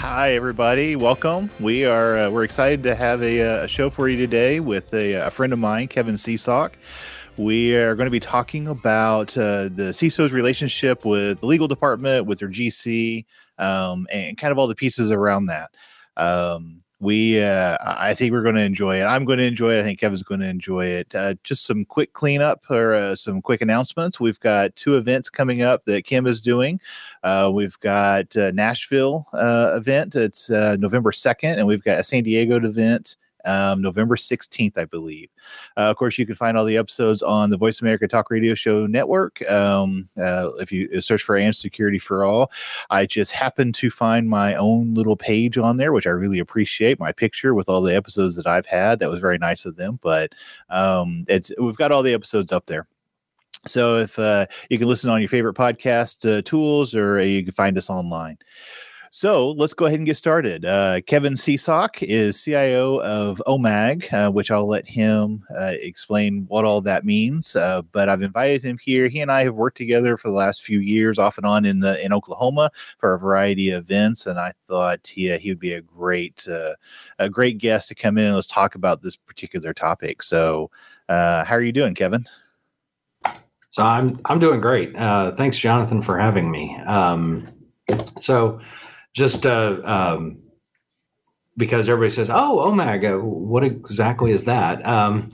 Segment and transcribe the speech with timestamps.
[0.00, 0.96] Hi, everybody.
[0.96, 1.50] Welcome.
[1.60, 4.94] We are uh, we're excited to have a, uh, a, show for you today with
[4.94, 6.72] a, a friend of mine, Kevin Sesock.
[7.36, 12.24] We are going to be talking about uh, the CISO's relationship with the legal department,
[12.24, 13.26] with their GC,
[13.58, 15.70] um, and kind of all the pieces around that.
[16.16, 19.80] Um, we uh, i think we're going to enjoy it i'm going to enjoy it
[19.80, 23.40] i think kevin's going to enjoy it uh, just some quick cleanup or uh, some
[23.40, 26.78] quick announcements we've got two events coming up that kim is doing
[27.22, 32.22] uh, we've got uh, nashville uh, event it's november 2nd and we've got a san
[32.22, 35.28] diego event um, November 16th, I believe.
[35.76, 38.54] Uh, of course, you can find all the episodes on the Voice America Talk Radio
[38.54, 39.48] Show network.
[39.50, 42.50] Um, uh, if you search for And Security for All,
[42.90, 46.98] I just happened to find my own little page on there, which I really appreciate.
[46.98, 48.98] My picture with all the episodes that I've had.
[48.98, 49.98] That was very nice of them.
[50.02, 50.32] But
[50.68, 52.86] um, it's we've got all the episodes up there.
[53.66, 57.52] So if uh, you can listen on your favorite podcast uh, tools, or you can
[57.52, 58.38] find us online.
[59.12, 60.64] So let's go ahead and get started.
[60.64, 66.64] Uh, Kevin Sesock is CIO of OMAG, uh, which I'll let him uh, explain what
[66.64, 67.56] all that means.
[67.56, 69.08] Uh, but I've invited him here.
[69.08, 71.80] He and I have worked together for the last few years, off and on in
[71.80, 75.72] the in Oklahoma for a variety of events, and I thought he he would be
[75.72, 76.74] a great uh,
[77.18, 80.22] a great guest to come in and let's talk about this particular topic.
[80.22, 80.70] So,
[81.08, 82.26] uh, how are you doing, Kevin?
[83.70, 84.94] So I'm I'm doing great.
[84.94, 86.76] thanks, Jonathan, for having me.
[86.86, 87.48] Um,
[88.18, 88.60] so
[89.14, 90.38] just uh, um,
[91.56, 95.30] because everybody says, "Oh, Omega, what exactly is that?" Um,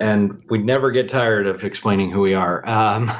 [0.00, 2.66] and we never get tired of explaining who we are.
[2.68, 3.10] Um,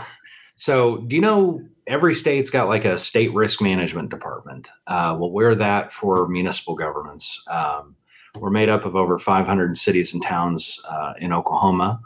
[0.56, 4.68] so, do you know every state's got like a state risk management department?
[4.86, 7.44] Uh, well, we're that for municipal governments.
[7.48, 7.96] Um,
[8.38, 12.00] we're made up of over 500 cities and towns uh, in Oklahoma.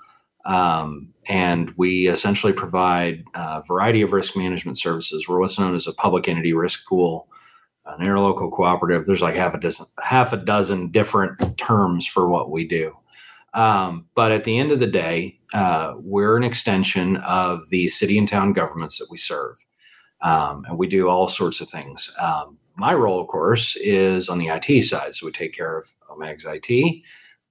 [0.51, 5.29] Um, and we essentially provide a variety of risk management services.
[5.29, 7.29] We're what's known as a public entity risk pool
[7.87, 9.07] an interlocal cooperative.
[9.07, 12.97] There's like half a dozen, half a dozen different terms for what we do.
[13.55, 18.17] Um, but at the end of the day, uh, we're an extension of the city
[18.17, 19.65] and town governments that we serve.
[20.23, 22.15] Um, and we do all sorts of things.
[22.21, 25.15] Um, my role, of course, is on the IT side.
[25.15, 27.03] So we take care of OMAG's IT,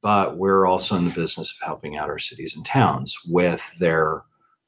[0.02, 4.24] but we're also in the business of helping out our cities and towns with their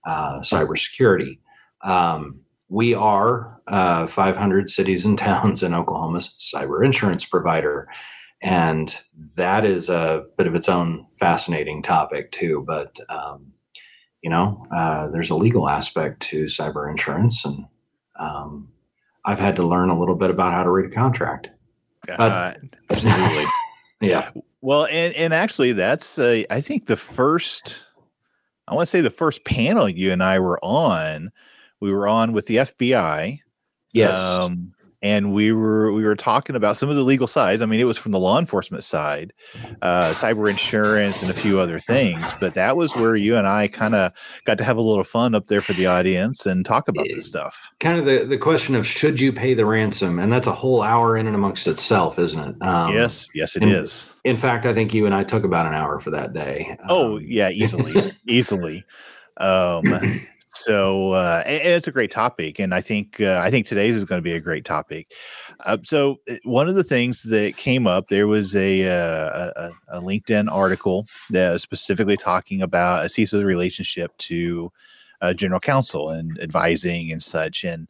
[0.05, 1.39] uh, cybersecurity.
[1.83, 7.87] Um, we are uh, 500 cities and towns in Oklahoma's cyber insurance provider.
[8.41, 8.97] And
[9.35, 12.63] that is a bit of its own fascinating topic, too.
[12.65, 13.53] But, um,
[14.21, 17.45] you know, uh, there's a legal aspect to cyber insurance.
[17.45, 17.65] And
[18.19, 18.69] um,
[19.25, 21.49] I've had to learn a little bit about how to read a contract.
[22.09, 22.53] Uh,
[22.89, 23.45] absolutely.
[24.01, 24.31] yeah.
[24.61, 27.85] Well, and, and actually, that's, uh, I think, the first,
[28.67, 31.31] I want to say the first panel you and I were on
[31.81, 33.39] we were on with the FBI.
[33.91, 34.39] Yes.
[34.39, 37.61] Um, and we were we were talking about some of the legal sides.
[37.61, 39.33] I mean, it was from the law enforcement side,
[39.81, 42.33] uh, cyber insurance, and a few other things.
[42.39, 44.11] But that was where you and I kind of
[44.45, 47.27] got to have a little fun up there for the audience and talk about this
[47.27, 47.71] stuff.
[47.79, 50.81] Kind of the the question of should you pay the ransom, and that's a whole
[50.81, 52.61] hour in and amongst itself, isn't it?
[52.61, 54.15] Um, yes, yes, it in, is.
[54.23, 56.77] in, fact, I think you and I took about an hour for that day.
[56.87, 58.83] Oh um, yeah, easily, easily.
[59.37, 60.21] Um,
[60.53, 64.19] so uh, it's a great topic, and I think uh, I think today's is going
[64.19, 65.13] to be a great topic.
[65.65, 69.69] Uh, so uh, one of the things that came up there was a, uh, a,
[69.87, 74.69] a LinkedIn article that was specifically talking about a CISO's relationship to
[75.21, 77.87] uh, general counsel and advising and such, and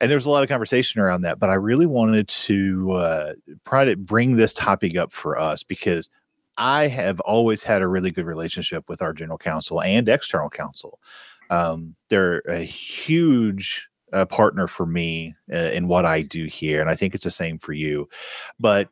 [0.00, 1.38] and there was a lot of conversation around that.
[1.38, 3.34] But I really wanted to
[3.64, 6.10] try to bring this topic up for us because
[6.58, 10.98] I have always had a really good relationship with our general counsel and external counsel.
[11.50, 16.90] Um, they're a huge uh, partner for me uh, in what I do here, and
[16.90, 18.08] I think it's the same for you.
[18.58, 18.88] But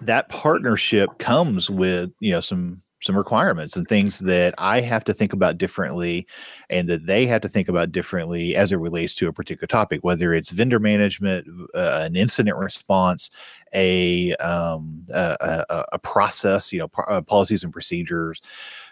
[0.00, 5.14] that partnership comes with you know some some requirements and things that I have to
[5.14, 6.26] think about differently
[6.68, 10.04] and that they have to think about differently as it relates to a particular topic,
[10.04, 13.30] whether it's vendor management, uh, an incident response,
[13.74, 18.40] a, um, a, a, a, process, you know, uh, policies and procedures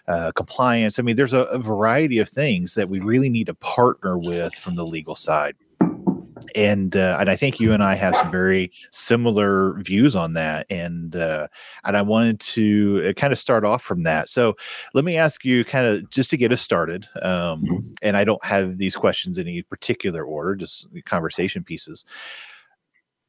[0.09, 0.99] uh, compliance.
[0.99, 4.55] I mean, there's a, a, variety of things that we really need to partner with
[4.55, 5.55] from the legal side.
[6.55, 10.67] and uh, and I think you and I have some very similar views on that,
[10.71, 11.49] and uh,
[11.85, 14.31] and I wanted to uh, kind of start off from that.
[14.31, 14.57] So
[14.95, 17.79] let me ask you, kind of just to get us started, um, mm-hmm.
[18.01, 22.07] and I don't have these questions in any particular order, just conversation pieces.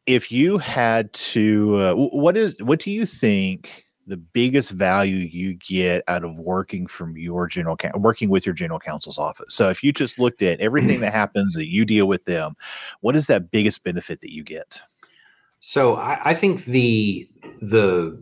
[0.06, 3.89] If you had to, uh, what is what do you think?
[4.10, 8.80] The biggest value you get out of working from your general working with your general
[8.80, 9.56] counsel's office.
[9.56, 12.56] So if you just looked at everything that happens that you deal with them,
[13.02, 14.82] what is that biggest benefit that you get?
[15.60, 17.30] So I, I think the
[17.62, 18.22] the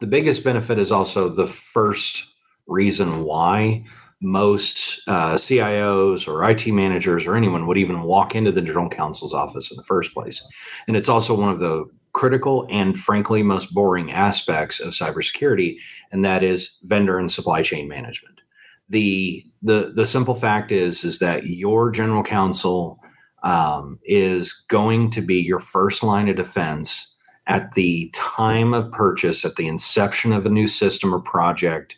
[0.00, 2.26] the biggest benefit is also the first
[2.66, 3.84] reason why
[4.20, 9.34] most uh, CIOs or IT managers or anyone would even walk into the general counsel's
[9.34, 10.46] office in the first place.
[10.86, 15.78] And it's also one of the critical and frankly most boring aspects of cybersecurity,
[16.10, 18.40] and that is vendor and supply chain management.
[18.88, 23.00] The the the simple fact is is that your general counsel
[23.42, 27.08] um, is going to be your first line of defense
[27.46, 31.96] at the time of purchase, at the inception of a new system or project,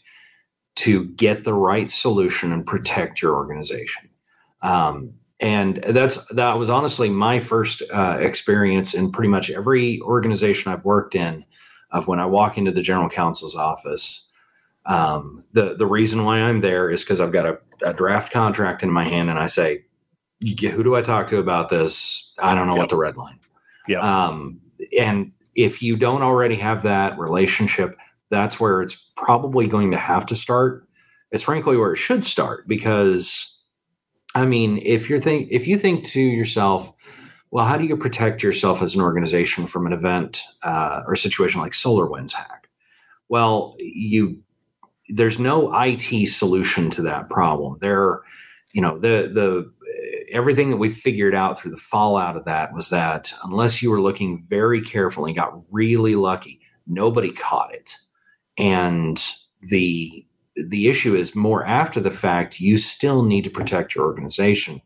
[0.77, 4.09] to get the right solution and protect your organization.
[4.63, 5.13] Um,
[5.45, 10.87] and that's that was honestly my first uh, experience in pretty much every organization I've
[10.87, 11.45] worked in.
[11.91, 14.33] Of when I walk into the general counsel's office,
[14.87, 18.83] um, the the reason why I'm there is because I've got a, a, draft contract
[18.83, 19.85] in my hand, and I say,
[20.41, 22.35] "Who do I talk to about this?
[22.39, 22.81] I don't know yep.
[22.85, 23.39] what the red line."
[23.87, 23.99] Yeah.
[24.01, 24.63] Um,
[24.99, 27.97] and if you don't already have that relationship,
[28.31, 30.89] that's where it's probably going to have to start.
[31.33, 33.54] It's frankly where it should start because
[34.35, 36.93] I mean, if you're think if you think to yourself,
[37.51, 41.61] well, how do you protect yourself as an organization from an event uh, or situation
[41.61, 42.69] like SolarWinds hack?
[43.29, 44.43] Well, you
[45.09, 47.79] there's no IT solution to that problem.
[47.81, 48.23] There,
[48.73, 49.73] you know, the the
[50.33, 54.01] everything that we figured out through the fallout of that was that unless you were
[54.01, 57.97] looking very carefully and got really lucky, nobody caught it.
[58.59, 59.23] And
[59.61, 64.81] the the issue is more after the fact, you still need to protect your organization.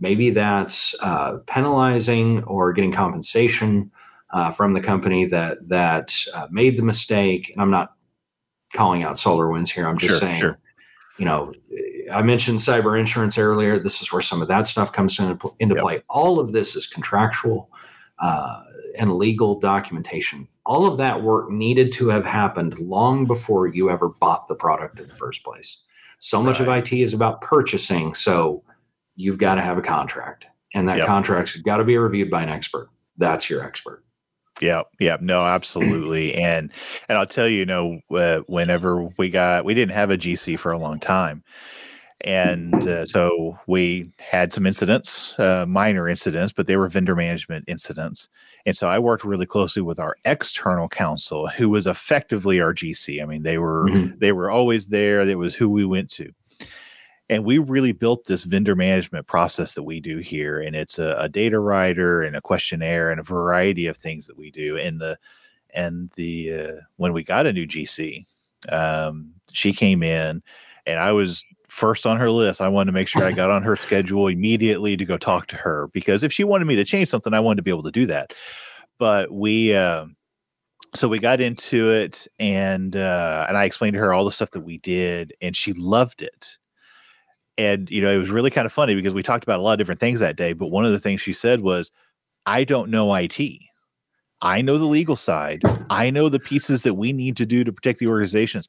[0.00, 3.90] Maybe that's uh, penalizing or getting compensation
[4.32, 7.50] uh, from the company that that uh, made the mistake.
[7.50, 7.94] And I'm not
[8.74, 9.86] calling out SolarWinds here.
[9.86, 10.58] I'm just sure, saying, sure.
[11.18, 11.52] you know,
[12.12, 13.78] I mentioned cyber insurance earlier.
[13.78, 15.82] This is where some of that stuff comes into, into yep.
[15.82, 16.02] play.
[16.08, 17.70] All of this is contractual
[18.18, 18.62] uh,
[18.98, 24.10] and legal documentation all of that work needed to have happened long before you ever
[24.20, 25.82] bought the product in the first place.
[26.18, 26.68] So much right.
[26.68, 28.14] of IT is about purchasing.
[28.14, 28.62] So
[29.16, 31.06] you've got to have a contract, and that yep.
[31.06, 32.90] contract's got to be reviewed by an expert.
[33.16, 34.04] That's your expert.
[34.60, 36.72] Yeah, yeah, no, absolutely, and
[37.08, 40.58] and I'll tell you, you know, uh, whenever we got, we didn't have a GC
[40.58, 41.42] for a long time,
[42.24, 47.64] and uh, so we had some incidents, uh, minor incidents, but they were vendor management
[47.68, 48.28] incidents,
[48.64, 53.22] and so I worked really closely with our external counsel, who was effectively our GC.
[53.22, 54.18] I mean, they were mm-hmm.
[54.18, 55.24] they were always there.
[55.24, 56.32] That was who we went to.
[57.28, 60.60] And we really built this vendor management process that we do here.
[60.60, 64.36] And it's a, a data writer and a questionnaire and a variety of things that
[64.36, 64.76] we do.
[64.76, 65.18] And the
[65.74, 68.26] and the uh, when we got a new GC,
[68.68, 70.42] um, she came in
[70.86, 72.60] and I was first on her list.
[72.60, 75.56] I wanted to make sure I got on her schedule immediately to go talk to
[75.56, 77.90] her because if she wanted me to change something, I wanted to be able to
[77.90, 78.34] do that.
[78.98, 80.06] But we, uh,
[80.94, 84.50] so we got into it, and uh, and I explained to her all the stuff
[84.50, 86.58] that we did, and she loved it.
[87.56, 89.72] And you know, it was really kind of funny because we talked about a lot
[89.72, 90.52] of different things that day.
[90.52, 91.90] But one of the things she said was,
[92.44, 93.40] "I don't know IT."
[94.42, 95.62] I know the legal side.
[95.88, 98.68] I know the pieces that we need to do to protect the organizations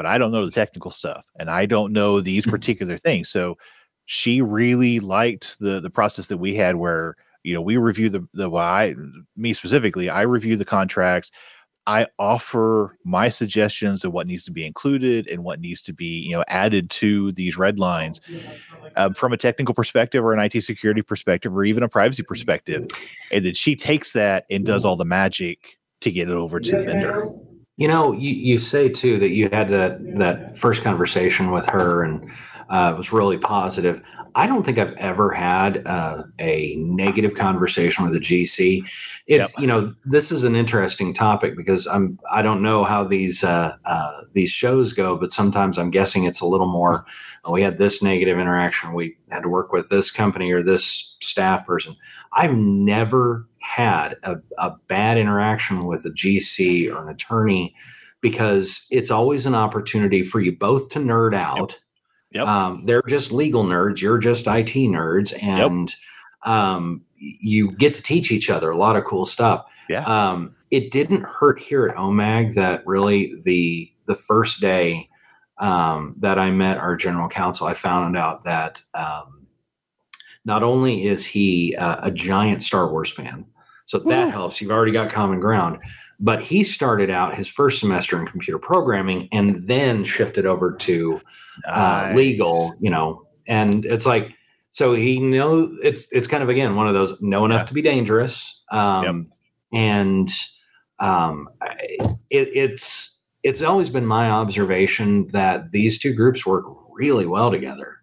[0.00, 2.52] but I don't know the technical stuff and I don't know these mm-hmm.
[2.52, 3.28] particular things.
[3.28, 3.58] So
[4.06, 8.26] she really liked the the process that we had where you know we review the
[8.32, 8.94] the well, I
[9.36, 11.30] me specifically I review the contracts.
[11.86, 16.20] I offer my suggestions of what needs to be included and what needs to be
[16.20, 18.22] you know added to these red lines
[18.96, 22.88] uh, from a technical perspective or an IT security perspective or even a privacy perspective,
[23.30, 26.70] and then she takes that and does all the magic to get it over to
[26.74, 27.30] the vendor.
[27.80, 32.02] You know, you, you say too that you had that that first conversation with her
[32.02, 32.30] and
[32.68, 34.02] uh, it was really positive.
[34.34, 38.84] I don't think I've ever had uh, a negative conversation with a GC.
[39.26, 39.58] It's yep.
[39.58, 43.76] you know this is an interesting topic because I'm I don't know how these uh,
[43.86, 47.06] uh, these shows go, but sometimes I'm guessing it's a little more.
[47.44, 48.92] Oh, we had this negative interaction.
[48.92, 51.96] We had to work with this company or this staff person.
[52.32, 57.74] I've never had a, a bad interaction with a GC or an attorney
[58.20, 61.72] because it's always an opportunity for you both to nerd out.
[61.72, 61.80] Yep.
[62.32, 62.46] Yep.
[62.46, 64.00] Um, they're just legal nerds.
[64.00, 65.32] You're just IT nerds.
[65.42, 65.92] And,
[66.44, 66.52] yep.
[66.52, 69.64] um, you get to teach each other a lot of cool stuff.
[69.88, 70.04] Yeah.
[70.04, 75.08] Um, it didn't hurt here at OMAG that really the the first day
[75.58, 79.46] um, that I met our general counsel, I found out that um,
[80.44, 83.44] not only is he uh, a giant Star Wars fan,
[83.90, 84.30] so that Ooh.
[84.30, 84.60] helps.
[84.60, 85.78] You've already got common ground.
[86.20, 91.20] But he started out his first semester in computer programming and then shifted over to
[91.66, 94.32] uh, legal, you know, and it's like
[94.70, 97.66] so he know it's it's kind of again one of those know enough Yeah.
[97.66, 99.26] to be dangerous, um,
[99.72, 100.28] and
[101.00, 101.48] um,
[102.30, 107.99] it, it's it's always been my observation that these two groups work really well together.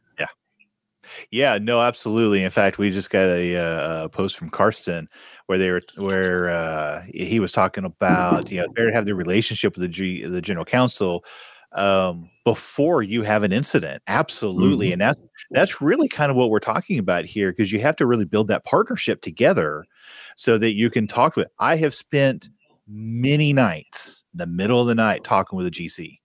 [1.32, 2.44] Yeah, no, absolutely.
[2.44, 5.10] In fact, we just got a, uh, a post from Karsten
[5.48, 9.16] where they were where uh, he was talking about you know better to have the
[9.16, 11.26] relationship with the G, the general counsel
[11.74, 14.02] um, before you have an incident.
[14.08, 14.94] Absolutely, Mhm.
[14.94, 18.06] and that's that's really kind of what we're talking about here because you have to
[18.06, 19.86] really build that partnership together
[20.38, 21.48] so that you can talk with.
[21.60, 22.50] I have spent
[22.88, 26.22] many nights in the middle of the night talking with a GC.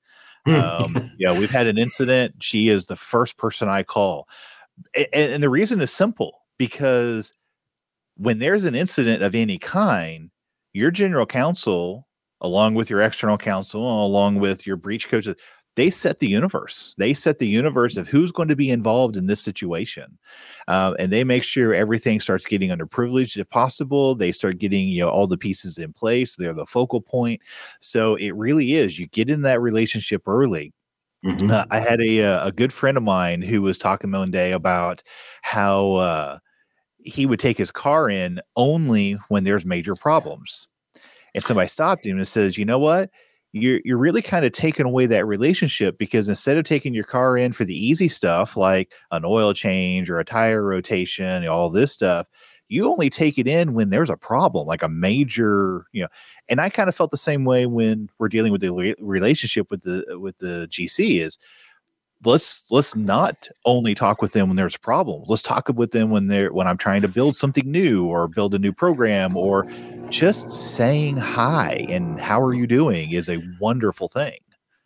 [0.46, 2.36] Um, yeah, we've had an incident.
[2.40, 4.28] She is the first person I call.
[4.94, 7.32] And, and the reason is simple because
[8.16, 10.30] when there's an incident of any kind,
[10.72, 12.06] your general counsel,
[12.40, 15.36] along with your external counsel, along with your breach coaches,
[15.74, 16.94] they set the universe.
[16.98, 20.18] They set the universe of who's going to be involved in this situation,
[20.68, 24.14] uh, and they make sure everything starts getting underprivileged if possible.
[24.14, 26.36] They start getting you know all the pieces in place.
[26.36, 27.40] They're the focal point.
[27.80, 28.98] So it really is.
[28.98, 30.74] You get in that relationship early.
[31.24, 31.50] Mhm.
[31.52, 34.52] Uh, I had a uh, a good friend of mine who was talking one day
[34.52, 35.02] about
[35.42, 36.38] how uh,
[36.98, 40.68] he would take his car in only when there's major problems,
[41.34, 43.10] and somebody stopped him and says, "You know what?
[43.52, 47.36] You're you're really kind of taking away that relationship because instead of taking your car
[47.38, 51.92] in for the easy stuff like an oil change or a tire rotation, all this
[51.92, 52.28] stuff."
[52.72, 56.08] You only take it in when there's a problem, like a major, you know.
[56.48, 59.70] And I kind of felt the same way when we're dealing with the re- relationship
[59.70, 61.20] with the uh, with the GC.
[61.20, 61.38] Is
[62.24, 65.28] let's let's not only talk with them when there's problems.
[65.28, 68.54] Let's talk with them when they're when I'm trying to build something new or build
[68.54, 69.66] a new program or
[70.08, 74.38] just saying hi and how are you doing is a wonderful thing.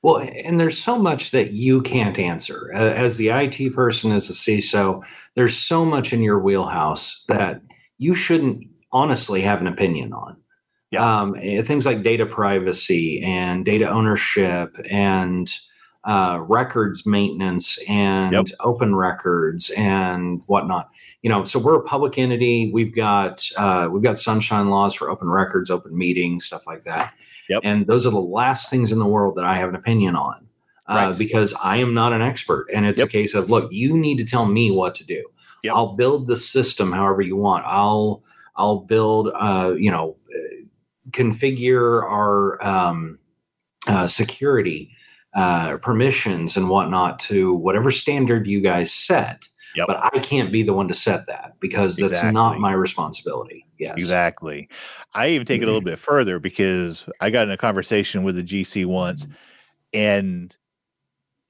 [0.03, 4.35] Well, and there's so much that you can't answer as the IT person, as the
[4.35, 5.05] CISO.
[5.35, 7.61] There's so much in your wheelhouse that
[7.99, 10.37] you shouldn't honestly have an opinion on.
[10.91, 11.21] Yeah.
[11.21, 15.49] Um, eh, things like data privacy and data ownership and
[16.05, 18.47] uh, records maintenance and Yep.
[18.61, 20.89] open records and whatnot.
[21.23, 22.71] You know, so we're a public entity.
[22.73, 27.13] We've got uh, we've got sunshine laws for open records, open meetings, stuff like that.
[27.49, 27.61] Yep.
[27.65, 30.47] And those are the last things in the world that I have an opinion on.
[30.89, 31.19] Uh, Right.
[31.19, 33.09] because I am not an expert, and it's Yep.
[33.09, 35.25] a case of look, you need to tell me what to do.
[35.67, 35.75] Yep.
[35.75, 37.65] I'll build the system however you want.
[37.67, 38.23] I'll
[38.57, 40.65] I'll build, uh, you know, uh,
[41.11, 43.19] configure our um,
[43.87, 44.91] uh, security
[45.35, 49.47] uh, permissions and whatnot to whatever standard you guys set.
[49.77, 49.89] Yep.
[49.89, 53.67] But I can't be the one to set that because that's not my responsibility.
[53.79, 53.95] Yes.
[53.99, 54.71] Exactly.
[55.15, 58.37] I even take it a little bit further because I got in a conversation with
[58.37, 59.27] the GC once
[59.93, 60.57] and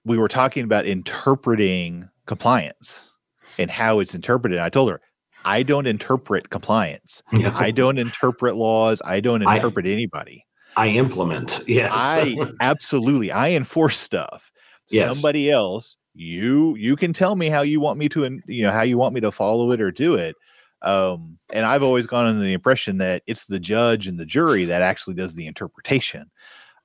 [0.04, 3.15] we were talking about interpreting compliance
[3.58, 4.58] and how it's interpreted.
[4.58, 5.00] I told her,
[5.44, 7.22] I don't interpret compliance.
[7.32, 9.00] I don't interpret laws.
[9.04, 10.44] I don't I- interpret anybody.
[10.76, 11.60] I implement.
[11.66, 11.90] Yes.
[11.94, 14.50] I absolutely I enforce stuff.
[14.90, 15.14] Yes.
[15.14, 18.82] Somebody else, you you can tell me how you want me to you know how
[18.82, 20.36] you want me to follow it or do it.
[20.82, 24.66] Um, and I've always gone under the impression that it's the judge and the jury
[24.66, 26.30] that actually does the interpretation.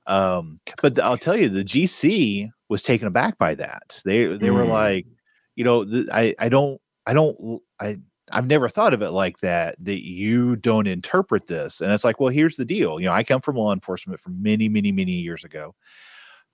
[0.06, 4.00] Um, but I'll tell you, the GC was taken aback by that.
[4.06, 4.68] They they were Mm.
[4.70, 5.06] like,
[5.56, 7.98] you know, th- I I don't I don't I
[8.30, 9.76] I've never thought of it like that.
[9.80, 12.98] That you don't interpret this, and it's like, well, here's the deal.
[13.00, 15.74] You know, I come from law enforcement from many many many years ago,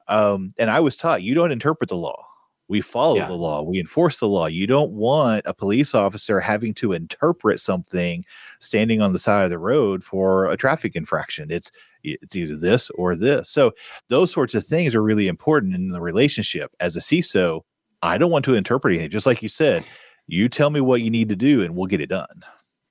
[0.09, 2.25] um, and I was taught you don't interpret the law.
[2.69, 3.29] We follow Yeah.
[3.29, 3.63] the law.
[3.63, 4.45] We enforce the law.
[4.47, 8.25] You don't want a police officer having to interpret something
[8.61, 11.51] standing on the side of the road for a traffic infraction.
[11.51, 11.71] It's
[12.05, 13.49] it's either this or this.
[13.51, 13.73] So
[14.09, 16.71] those sorts of things are really important in the relationship.
[16.79, 17.63] As a CISO,
[18.03, 19.11] I don't want to interpret anything.
[19.11, 19.85] Just like you said,
[20.27, 22.43] you tell me what you need to do, and we'll get it done.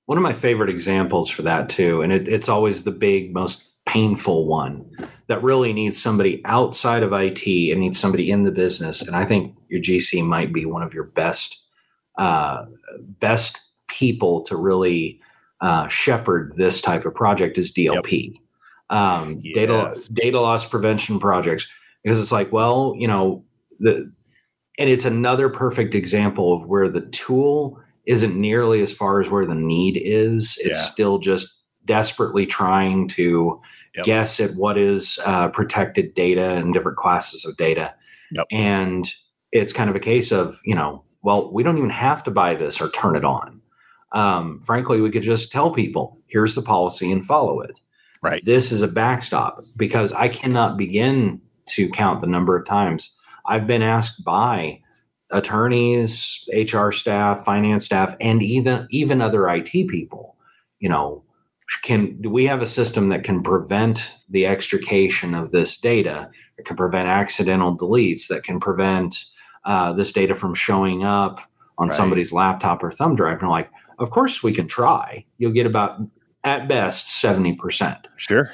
[0.06, 3.68] One of my favorite examples for that too, and it, it's always the big, most
[3.86, 4.86] painful one
[5.28, 9.02] that really needs somebody outside of IT and needs somebody in the business.
[9.02, 11.66] And I think your GC might be one of your best,
[12.18, 12.66] uh,
[13.20, 15.22] best people to really
[15.62, 18.34] uh, shepherd this type of project is DLP,
[18.90, 21.68] um, data data loss prevention projects,
[22.04, 23.44] because it's like, well, you know,
[23.80, 24.12] the
[24.78, 29.46] and it's another perfect example of where the tool isn't nearly as far as where
[29.46, 30.58] the need is.
[30.64, 30.84] It's Yeah.
[30.84, 31.56] still just
[31.86, 33.60] desperately trying to
[33.96, 34.06] Yep.
[34.06, 37.94] guess at what is uh, protected data and different classes of data.
[38.32, 38.46] Yep.
[38.52, 39.10] And
[39.52, 42.54] it's kind of a case of, you know, well, we don't even have to buy
[42.56, 43.60] this or turn it on.
[44.12, 47.80] Um, frankly, we could just tell people, here's the policy and follow it.
[48.22, 48.44] Right.
[48.46, 53.14] This is a backstop because I cannot begin to count the number of times
[53.48, 54.80] I've been asked by
[55.32, 60.36] attorneys, HR staff, finance staff, and even even other IT people,
[60.80, 61.24] you know,
[61.84, 66.30] can do we have a system that can prevent the extrication of this data?
[66.58, 68.28] It can prevent accidental deletes.
[68.28, 69.26] That can prevent
[69.66, 71.42] uh, this data from showing up
[71.78, 71.96] on Right.
[71.96, 73.34] somebody's laptop or thumb drive.
[73.36, 75.26] And I'm like, of course we can try.
[75.38, 76.00] You'll get about
[76.44, 78.52] at best seventy percent Sure.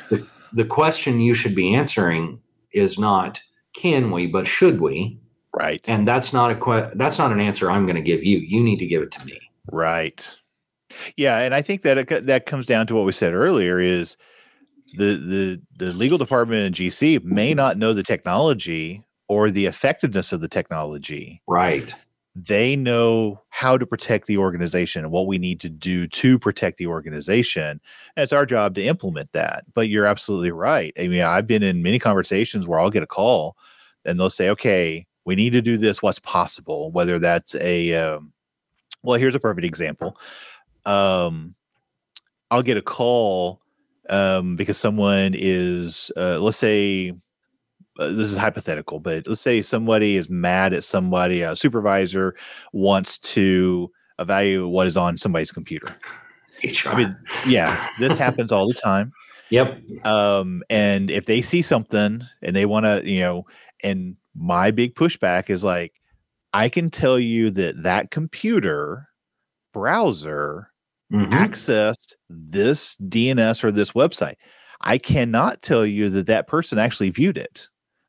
[0.51, 2.39] the question you should be answering
[2.71, 3.41] is not
[3.73, 5.19] can we but should we
[5.55, 5.87] Right.
[5.87, 8.63] and that's not a que- that's not an answer i'm going to give you you
[8.63, 9.39] need to give it to me
[9.71, 10.37] Right.
[11.15, 14.17] Yeah, and I think that it, that comes down to what we said earlier is
[14.97, 20.33] the the the legal department in GC may not know the technology or the effectiveness
[20.33, 21.41] of the technology.
[21.47, 21.95] right
[22.35, 26.77] They know how to protect the organization and what we need to do to protect
[26.77, 27.79] the organization.
[28.15, 29.65] And it's our job to implement that.
[29.73, 30.93] But you're absolutely right.
[30.99, 33.55] I mean, I've been in many conversations where I'll get a call
[34.05, 36.01] and they'll say, "Okay, we need to do this.
[36.01, 38.33] What's possible?" Whether that's a um,
[39.03, 40.17] well, here's a perfect example.
[40.85, 41.53] Um,
[42.49, 43.61] I'll get a call
[44.09, 47.13] um, because someone is, uh, let's say,
[47.99, 52.35] uh, this is hypothetical, but let's say somebody is mad at somebody, a supervisor
[52.71, 55.95] wants to evaluate what is on somebody's computer.
[56.63, 56.89] HR.
[56.89, 59.11] I mean, yeah, this happens all the time
[59.49, 63.45] yep um and if they see something and they want to you know
[63.83, 65.93] and my big pushback is like
[66.53, 69.07] i can tell you that that computer
[69.73, 70.69] browser
[71.11, 71.29] Mhm.
[71.31, 74.35] accessed this dns or this website
[74.81, 77.67] i cannot tell you that that person actually viewed it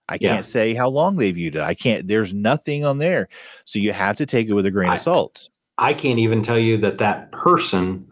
[0.08, 0.34] i Yeah.
[0.34, 1.62] can't say how long they viewed it.
[1.62, 3.28] I can't there's nothing on there.
[3.64, 5.48] So you have to take it with a grain I- of salt.
[5.78, 8.06] I can't even tell you that that person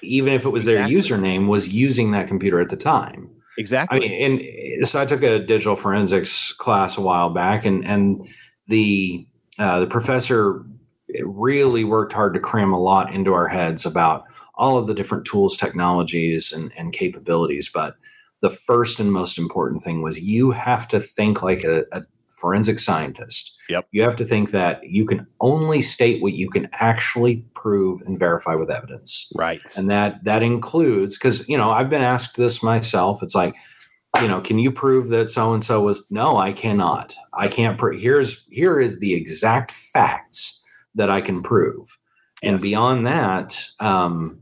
[0.00, 3.28] even if it was their username was using that computer at the time.
[3.58, 3.98] Exactly.
[3.98, 4.40] I mean,
[4.78, 8.24] and so I took a digital forensics class a while back, and and
[8.68, 9.26] the
[9.58, 10.64] uh, the professor
[11.24, 15.24] really worked hard to cram a lot into our heads about all of the different
[15.24, 17.68] tools, technologies, and and capabilities.
[17.68, 17.96] But
[18.40, 22.78] the first and most important thing was you have to think like a, a forensic
[22.78, 23.52] scientist.
[23.68, 23.88] Yep.
[23.90, 28.18] You have to think that you can only state what you can actually prove and
[28.18, 32.62] verify with evidence right and that that includes because you know i've been asked this
[32.62, 33.54] myself it's like
[34.22, 37.76] you know can you prove that so and so was no i cannot i can't
[37.76, 40.62] prove here's here is the exact facts
[40.94, 41.98] that i can prove
[42.42, 42.62] and Yes.
[42.62, 44.40] beyond that um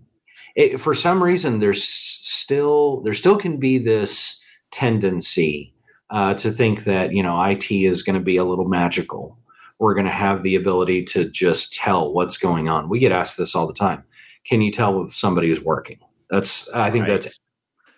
[0.56, 4.42] it, for some reason there's still there still can be this
[4.72, 5.72] tendency
[6.10, 9.38] uh, to think that you know it is going to be a little magical
[9.78, 13.36] we're going to have the ability to just tell what's going on we get asked
[13.38, 14.02] this all the time
[14.46, 15.98] can you tell if somebody is working
[16.30, 17.20] that's i think Right.
[17.20, 17.38] that's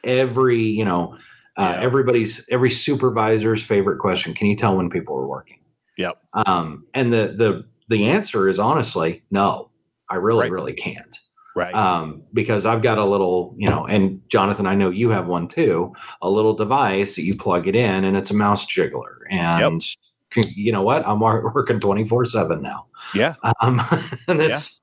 [0.04, 1.14] every you know
[1.56, 1.80] uh, Yeah.
[1.82, 5.58] everybody's every supervisor's favorite question can you tell when people are working
[5.96, 6.18] Yep.
[6.46, 9.70] um, and the the the answer is honestly no
[10.10, 10.50] i really Right.
[10.52, 11.18] really can't
[11.58, 15.26] right um, because I've got a little, you know, and Jonathan, I know you have
[15.26, 15.92] one too,
[16.22, 19.16] a little device that you plug it in and it's a mouse jiggler.
[19.28, 21.06] And c- you know what?
[21.06, 22.86] I'm working 24 7 now.
[23.14, 23.82] yeah Um,
[24.28, 24.80] and it's,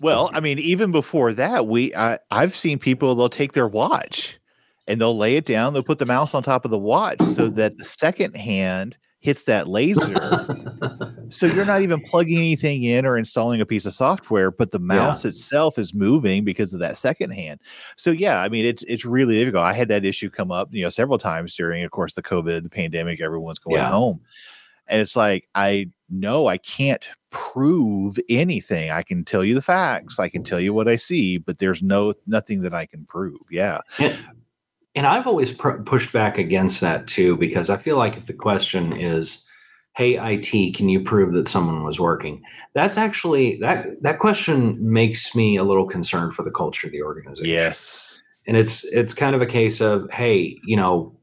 [0.00, 4.38] Well, I mean, even before that, we I, I've seen people they'll take their watch
[4.86, 7.48] and they'll lay it down, they'll put the mouse on top of the watch so
[7.48, 8.96] that the second hand
[9.28, 10.46] hits that laser.
[11.28, 14.78] so you're not even plugging anything in or installing a piece of software, but the
[14.78, 17.60] mouse itself is moving because of that second hand.
[17.96, 19.64] So yeah, I mean it's it's really difficult.
[19.64, 22.62] I had that issue come up, you know, several times during, of course, the COVID,
[22.62, 23.90] the pandemic, everyone's going Yeah.
[23.90, 24.20] home.
[24.86, 28.90] And it's like, I know I can't prove anything.
[28.90, 30.18] I can tell you the facts.
[30.18, 33.36] I can tell you what I see, but there's no nothing that I can prove.
[33.50, 33.82] Yeah.
[34.98, 38.32] And I've always pr- pushed back against that too, because I feel like if the
[38.34, 39.44] question is,
[39.96, 42.42] Hey, IT, can you prove that someone was working?
[42.74, 47.02] That's actually that that question makes me a little concerned for the culture of the
[47.02, 47.50] organization.
[47.52, 48.22] Yes.
[48.46, 51.14] and it's it's kind of a case of hey you know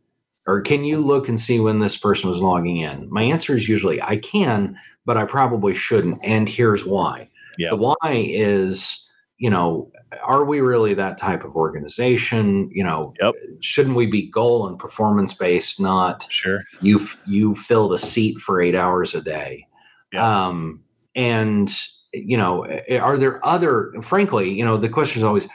[0.48, 3.68] or can you look and see when this person was logging in my answer is
[3.68, 7.72] usually i can but i probably shouldn't and here's why Yeah.
[7.72, 9.91] the why is you know
[10.24, 13.36] are we really that type of organization you know Yep.
[13.60, 16.63] shouldn't we be goal and performance based not Sure.
[16.82, 19.67] you you filled a seat for eight hours a day
[20.13, 20.45] Yeah.
[20.48, 20.82] um
[21.15, 21.69] and
[22.17, 22.65] you know,
[23.02, 25.48] are there other, frankly, you know, the question is always,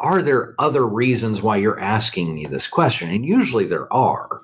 [0.00, 3.10] are there other reasons why you're asking me this question?
[3.10, 4.40] And usually there are.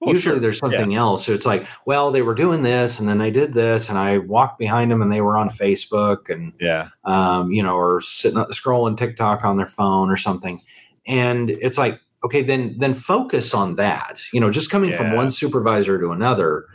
[0.00, 0.40] Well, usually sure.
[0.40, 0.98] there's something yeah.
[0.98, 1.24] else.
[1.24, 4.18] So it's like, well, they were doing this and then they did this and I
[4.18, 8.38] walked behind them and they were on Facebook and, yeah, um, you know, or sitting
[8.52, 10.60] scrolling TikTok on their phone or something.
[11.06, 14.98] And it's like, okay, then, then focus on that, you know, just coming yeah.
[14.98, 16.66] from one supervisor to another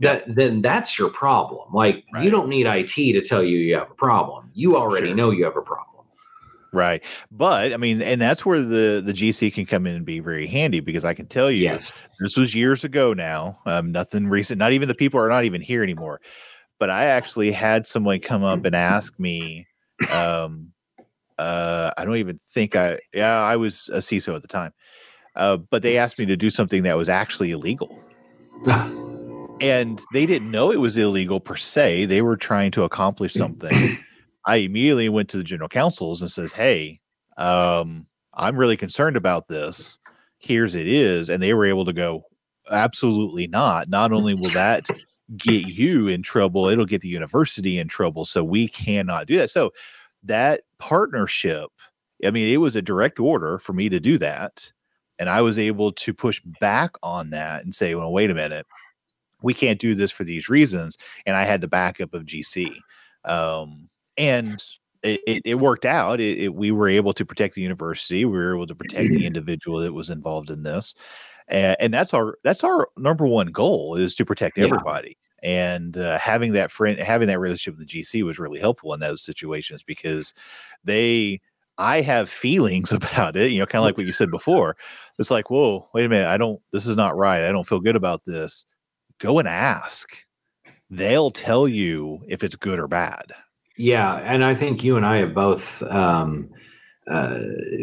[0.00, 1.72] that then that's your problem.
[1.72, 2.24] Like right.
[2.24, 4.50] you don't need IT to tell you you have a problem.
[4.54, 5.16] You already sure.
[5.16, 5.97] know you have a problem.
[6.72, 7.02] Right.
[7.30, 10.46] But I mean, and that's where the the GC can come in and be very
[10.46, 11.92] handy because I can tell you yes.
[12.20, 13.58] this was years ago now.
[13.64, 14.58] Um, nothing recent.
[14.58, 16.20] Not even the people are not even here anymore.
[16.78, 19.66] But I actually had someone come up and ask me,
[20.12, 20.72] um,
[21.36, 24.72] uh, I don't even think I yeah, I was a CISO at the time.
[25.34, 27.98] Uh, but they asked me to do something that was actually illegal.
[29.60, 32.06] and they didn't know it was illegal per se.
[32.06, 33.98] They were trying to accomplish something.
[34.48, 37.00] I immediately went to the general counsels and says, "Hey,
[37.36, 39.98] um, I'm really concerned about this.
[40.38, 42.24] Here's it is," and they were able to go,
[42.70, 43.88] "Absolutely not.
[43.88, 44.88] Not only will that
[45.36, 48.24] get you in trouble, it'll get the university in trouble.
[48.24, 49.72] So we cannot do that." So
[50.24, 51.70] that partnership,
[52.24, 54.72] I mean, it was a direct order for me to do that.
[55.18, 58.66] And I was able to push back on that and say, well, wait a minute
[59.42, 60.96] we can't do this for these reasons.
[61.26, 62.74] And I had the backup of GC.
[63.24, 64.62] Um, and
[65.02, 66.20] it, it, it, worked out.
[66.20, 68.24] It, it, we were able to protect the university.
[68.24, 70.94] We were able to protect the individual that was involved in this,
[71.48, 75.16] and, and that's our that's our number one goal is to protect everybody.
[75.42, 75.74] Yeah.
[75.74, 79.00] And uh, having that friend, having that relationship with the GC was really helpful in
[79.00, 80.34] those situations because
[80.82, 81.40] they,
[81.78, 83.52] I have feelings about it.
[83.52, 84.76] You know, kind of like what you said before.
[85.18, 86.60] It's like, whoa, wait a minute, I don't.
[86.72, 87.42] This is not right.
[87.42, 88.64] I don't feel good about this
[89.18, 90.24] go and ask.
[90.90, 93.32] They'll tell you if it's good or bad.
[93.78, 96.50] Yeah, and I think you and I have both um,
[97.08, 97.38] uh,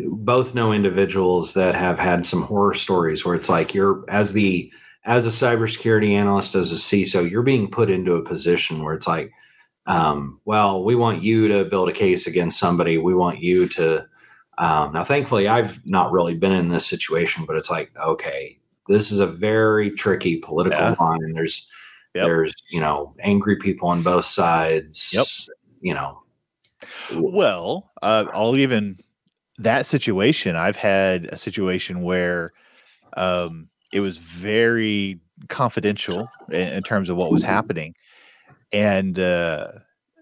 [0.10, 4.72] both know individuals that have had some horror stories where it's like you're as the
[5.06, 9.08] as a cybersecurity analyst, as a CISO, you're being put into a position where it's
[9.08, 9.32] like,
[9.86, 12.98] um, well, we want you to build a case against somebody.
[12.98, 14.06] We want you to.
[14.58, 19.12] Um, now, thankfully, I've not really been in this situation, but it's like, okay, this
[19.12, 20.96] is a very tricky political yeah.
[21.00, 21.34] line.
[21.34, 21.70] There's
[22.14, 22.26] yep.
[22.26, 25.12] there's you know angry people on both sides.
[25.14, 25.26] Yep.
[25.86, 26.24] You know.
[27.14, 28.98] Well, uh, I'll even
[29.60, 30.56] that situation.
[30.56, 32.54] I've had a situation where
[33.16, 37.94] um, it was very confidential in, in, terms of what was happening,
[38.74, 39.74] and uh,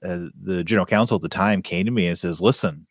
[0.03, 2.85] uh, the general counsel at the time came to me and says, "Listen,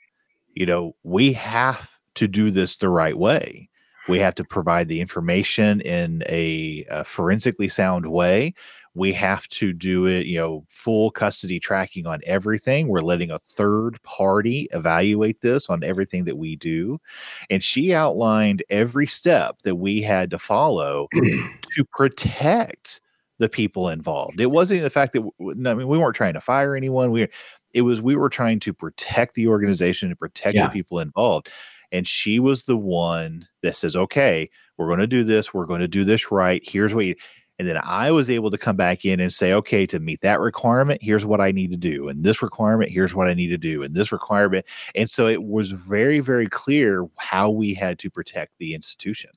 [0.54, 3.68] you know, we have to do this the right way."
[4.08, 8.54] We have to provide the information in a, a forensically sound way.
[8.94, 12.88] We have to do it, you know, full custody tracking on everything.
[12.88, 17.00] We're letting a third party evaluate this on everything that we do.
[17.48, 23.00] And she outlined every step that we had to follow to protect
[23.38, 24.40] the people involved.
[24.40, 27.10] It wasn't the fact that I mean we weren't trying to fire anyone.
[27.10, 27.28] We
[27.72, 30.66] it was we were trying to protect the organization and protect yeah.
[30.66, 31.50] the people involved.
[31.90, 35.52] And she was the one that says, okay, we're going to do this.
[35.52, 36.62] We're going to do this right.
[36.64, 37.14] Here's what you,
[37.62, 40.40] and then I was able to come back in and say, okay, to meet that
[40.40, 42.08] requirement, here's what I need to do.
[42.08, 43.84] And this requirement, here's what I need to do.
[43.84, 44.66] And this requirement.
[44.96, 49.30] And so it was very, very clear how we had to protect the institution.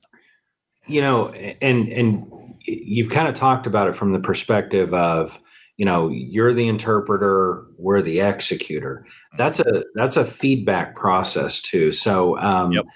[0.88, 2.26] You know, and and
[2.64, 5.38] you've kind of talked about it from the perspective of
[5.76, 9.04] you know you're the interpreter we're the executor
[9.36, 12.86] that's a that's a feedback process too so um, yep.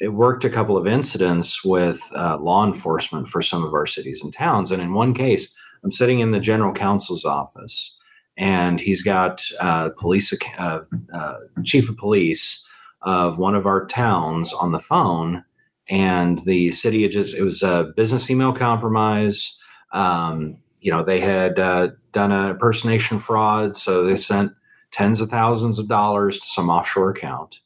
[0.00, 4.22] It worked a couple of incidents with uh, law enforcement for some of our cities
[4.22, 4.70] and towns.
[4.70, 7.96] And in one case i'm sitting in the general counsel's office
[8.36, 10.80] and he's got uh, police uh,
[11.12, 12.66] uh, chief of police
[13.02, 15.44] of one of our towns on the phone
[15.88, 19.58] and the city just it was a business email compromise.
[19.92, 24.52] Um, you know they had uh, done an impersonation fraud, so they sent
[24.92, 27.60] tens of thousands of dollars to some offshore account,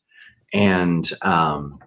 [0.53, 1.79] and um,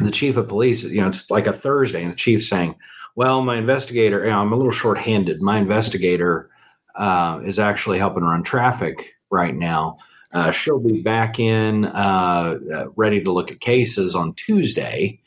[0.00, 2.74] the chief of police, you know, it's like a Thursday, and the chief saying,
[3.16, 5.42] "Well, my investigator, you know, I'm a little short-handed.
[5.42, 6.50] My investigator
[6.94, 9.98] uh, is actually helping run traffic right now."
[10.32, 15.20] Uh, she'll be back in, uh, uh ready to look at cases on Tuesday,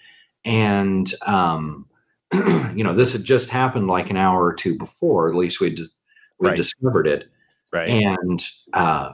[0.46, 1.86] and um,
[2.34, 5.30] you know, this had just happened like an hour or two before.
[5.30, 5.94] At least we just
[6.40, 6.58] we right.
[6.58, 7.30] discovered it.
[7.72, 7.90] Right.
[7.90, 9.14] And uh,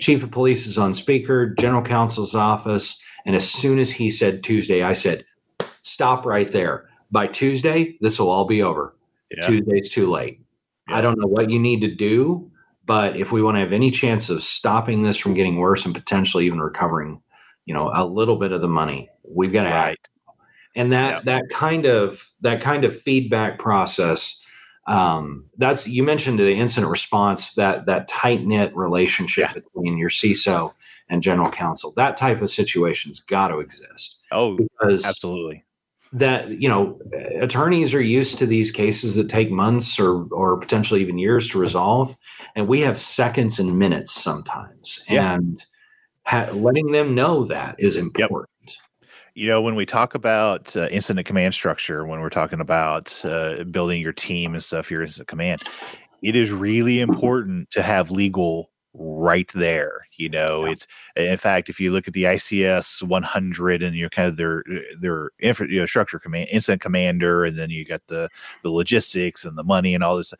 [0.00, 4.42] chief of police is on speaker, general counsel's office, and as soon as he said
[4.42, 5.24] Tuesday, I said,
[5.82, 6.88] "Stop right there.
[7.10, 8.94] By Tuesday, this will all be over.
[9.30, 9.46] Yeah.
[9.46, 10.40] Tuesday's too late.
[10.88, 10.98] Yeah.
[10.98, 12.50] I don't know what you need to do,
[12.86, 15.94] But if we want to have any chance of stopping this from getting worse and
[15.94, 17.22] potentially even recovering,
[17.64, 19.92] you know, a little bit of the money, we've got to right.
[19.92, 20.10] act.
[20.76, 21.24] And that yep.
[21.24, 24.42] that kind of that kind of feedback process
[24.86, 29.54] um, that's you mentioned the incident response that that tight knit relationship yeah.
[29.54, 30.74] between your CISO
[31.08, 31.92] and general counsel.
[31.96, 34.20] That type of situation's got to exist.
[34.32, 35.64] Oh, because absolutely.
[36.12, 37.00] That you know,
[37.40, 41.58] attorneys are used to these cases that take months or or potentially even years to
[41.58, 42.16] resolve,
[42.54, 45.04] and we have seconds and minutes sometimes.
[45.08, 45.34] Yeah.
[45.34, 45.64] And
[46.24, 48.48] ha- letting them know that is important.
[48.62, 48.74] Yep.
[49.36, 53.64] You know, when we talk about uh, incident command structure, when we're talking about uh,
[53.64, 55.64] building your team and stuff, your incident command,
[56.22, 60.06] it is really important to have legal right there.
[60.16, 60.72] You know, yeah.
[60.72, 64.64] it's in fact, if you look at the ICS 100 and you're kind of their
[64.98, 68.28] their infra, you know, structure command, incident commander, and then you got the
[68.62, 70.32] the logistics and the money and all this.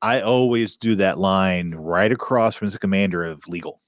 [0.00, 3.80] I always do that line right across from the commander of legal.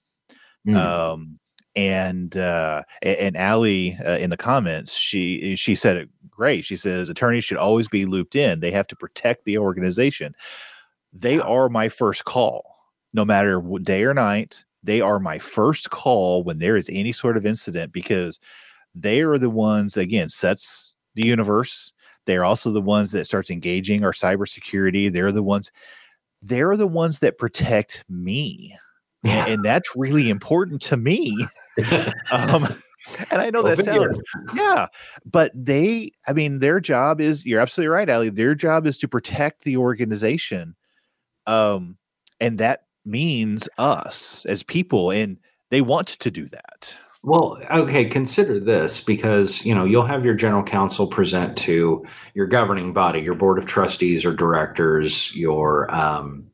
[0.67, 0.77] Mm.
[0.77, 1.39] Um,
[1.77, 6.65] and uh, and Allie uh, in the comments, she she said it great.
[6.65, 8.61] She says attorneys should always be looped in.
[8.61, 10.35] They have to protect the organization.
[11.13, 12.74] They are my first call,
[13.15, 14.65] no matter what day or night.
[14.83, 18.39] They are my first call when there is any sort of incident because
[18.95, 21.93] they are the ones that, again sets the universe.
[22.27, 25.11] They're also the ones that starts engaging our cybersecurity.
[25.11, 25.73] They're the ones.
[26.43, 28.77] They're the ones that protect me
[29.25, 29.47] yeah.
[29.47, 31.35] and, that's really important to me.
[32.31, 32.67] um,
[33.31, 34.21] and I know that sounds,
[34.55, 34.87] yeah,
[35.25, 38.29] but they, I mean, their job is, you're absolutely right, Ali.
[38.29, 40.77] Their job is to protect the organization.
[41.47, 41.97] Um,
[42.41, 45.39] and that means us as people, and
[45.71, 46.97] they want to do that.
[47.23, 52.47] Well, okay, consider this because, you know, you'll have your general counsel present to your
[52.47, 56.51] governing body, your board of trustees or directors, your, um,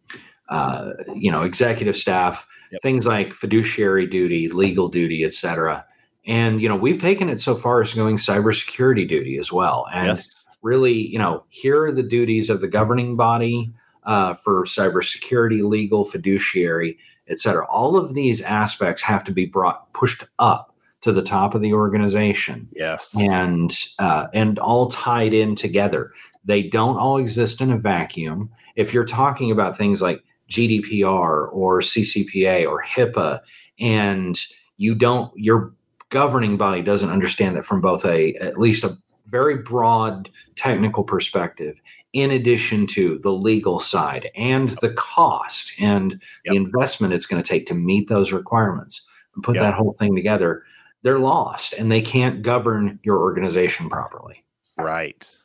[0.49, 2.83] uh, you know, executive staff yep.
[2.83, 5.85] things like fiduciary duty, legal duty, etc.
[6.27, 9.87] And you know, we've taken it so far as going cybersecurity duty as well.
[9.93, 10.45] And yes.
[10.63, 13.73] really, you know, here are the duties of the governing body
[14.05, 17.67] uh, for cybersecurity, legal, fiduciary, et cetera.
[17.67, 21.73] All of these aspects have to be brought pushed up to the top of the
[21.73, 22.69] organization.
[22.73, 26.13] Yes, and uh, and all tied in together.
[26.45, 28.51] They don't all exist in a vacuum.
[28.77, 33.41] If you're talking about things like GDPR or CCPA or HIPAA,
[33.79, 34.39] and
[34.77, 35.73] you don't, your
[36.09, 41.77] governing body doesn't understand that from both a at least a very broad technical perspective,
[42.13, 46.21] in addition to the legal side and the cost and yep.
[46.47, 49.63] the investment it's going to take to meet those requirements and put yep.
[49.63, 50.65] that whole thing together,
[51.03, 54.45] they're lost and they can't govern your organization properly.
[54.79, 55.37] Right.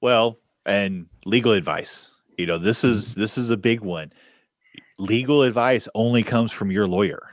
[0.00, 2.14] Well, and legal advice.
[2.38, 4.12] You know, this is this is a big one
[4.98, 7.28] legal advice only comes from your lawyer.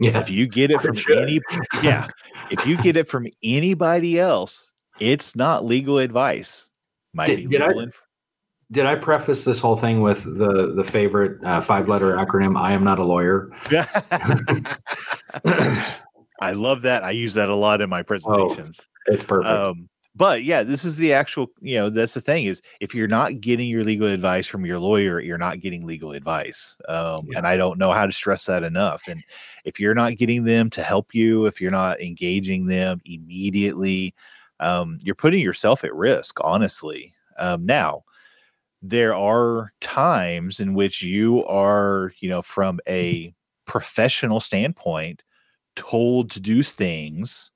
[0.00, 0.20] Yeah.
[0.20, 1.40] If you get it from any
[1.82, 2.08] yeah,
[2.50, 6.70] if you get it from anybody else, it's not legal advice.
[7.12, 8.02] Might did, be legal did I, inf-
[8.74, 12.72] did I preface this whole thing with the the favorite uh, five letter acronym I
[12.72, 13.50] am not a lawyer?
[16.40, 17.04] I love that.
[17.04, 18.88] I use that a lot in my presentations.
[18.88, 19.48] Oh, it's perfect.
[19.48, 23.08] Um, but yeah, this is the actual, you know, that's the thing is if you're
[23.08, 26.76] not getting your legal advice from your lawyer, you're not getting legal advice.
[26.88, 27.38] Um, yeah.
[27.38, 29.02] And I don't know how to stress that enough.
[29.08, 29.24] And
[29.64, 34.14] if you're not getting them to help you, if you're not engaging them immediately,
[34.60, 37.12] um, you're putting yourself at risk, honestly.
[37.38, 38.04] Um, now,
[38.86, 43.34] there are times in which you are, you know, from a
[43.66, 45.22] professional standpoint,
[45.74, 47.50] told to do things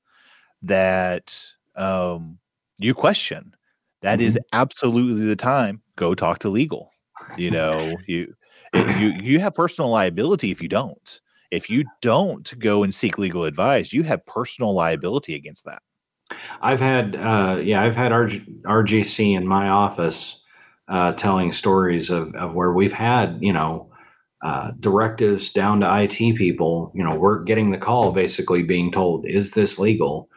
[0.63, 2.39] that um,
[2.79, 3.55] you question.
[4.01, 4.27] That mm-hmm.
[4.27, 5.83] is absolutely the time.
[5.97, 6.91] Go talk to legal.
[7.37, 8.35] You know, you
[8.75, 11.21] you you have personal liability if you don't.
[11.51, 15.83] If you don't go and seek legal advice, you have personal liability against that.
[16.61, 20.38] I've had, uh, yeah, I've had RG, RGC in my office
[20.89, 23.91] uh, telling stories of, of where we've had, you know,
[24.43, 26.93] uh, directives down to IT people.
[26.95, 30.31] You know, we're getting the call basically being told, "Is this legal?"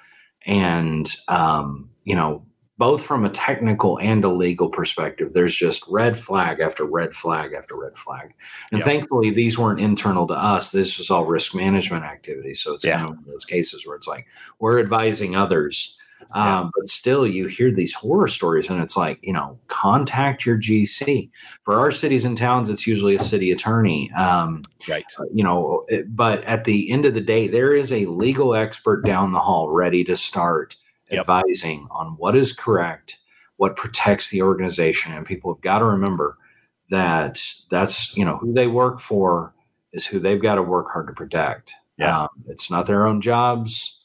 [0.46, 2.44] And um, you know,
[2.82, 7.54] both from a technical and a legal perspective, there's just red flag after red flag
[7.54, 8.34] after red flag.
[8.72, 8.88] And yep.
[8.88, 10.72] thankfully, these weren't internal to us.
[10.72, 12.56] This was all risk management activity.
[12.56, 12.98] So it's yeah.
[12.98, 14.26] kind of one of those cases where it's like
[14.58, 15.96] we're advising others.
[16.34, 20.58] Um, but still, you hear these horror stories, and it's like, you know, contact your
[20.58, 21.30] GC.
[21.62, 24.12] For our cities and towns, it's usually a city attorney.
[24.14, 25.06] Um, right.
[25.20, 29.04] Uh, you know, but at the end of the day, there is a legal expert
[29.04, 30.76] down the hall ready to start
[31.10, 31.22] yep.
[31.22, 33.18] advising on what is correct,
[33.58, 35.14] what protects the organization.
[35.14, 36.38] And people have got to remember
[36.90, 39.54] that that's you know who they work for
[39.94, 41.74] is who they've got to work hard to protect.
[41.98, 42.24] Yeah.
[42.24, 44.01] Um, it's not their own jobs.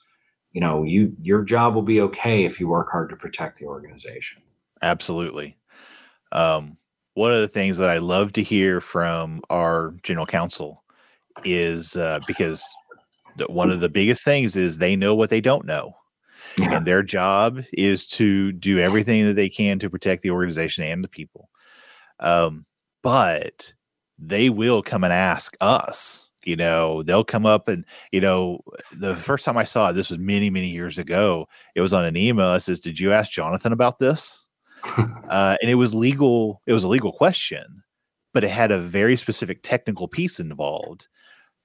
[0.57, 3.66] You know, you your job will be okay if you work hard to protect the
[3.66, 4.40] organization.
[4.81, 5.59] Absolutely.
[6.33, 6.79] Um,
[7.12, 10.83] one of the things that I love to hear from our general counsel
[11.45, 12.64] is uh, because
[13.51, 15.92] one of the biggest things is they know what they don't know.
[16.59, 16.79] Yeah.
[16.79, 21.05] And their job is to do everything that they can to protect the organization and
[21.05, 21.51] the people.
[22.19, 22.64] Um,
[23.03, 23.75] but
[24.19, 26.26] they will come and ask us.
[26.46, 28.61] You know, they'll come up and, you know,
[28.92, 31.48] the first time I saw it, this was many, many years ago.
[31.74, 32.54] It was on an email.
[32.54, 34.44] It says, Did you ask Jonathan about this?
[35.28, 36.62] uh, and it was legal.
[36.66, 37.82] It was a legal question,
[38.32, 41.09] but it had a very specific technical piece involved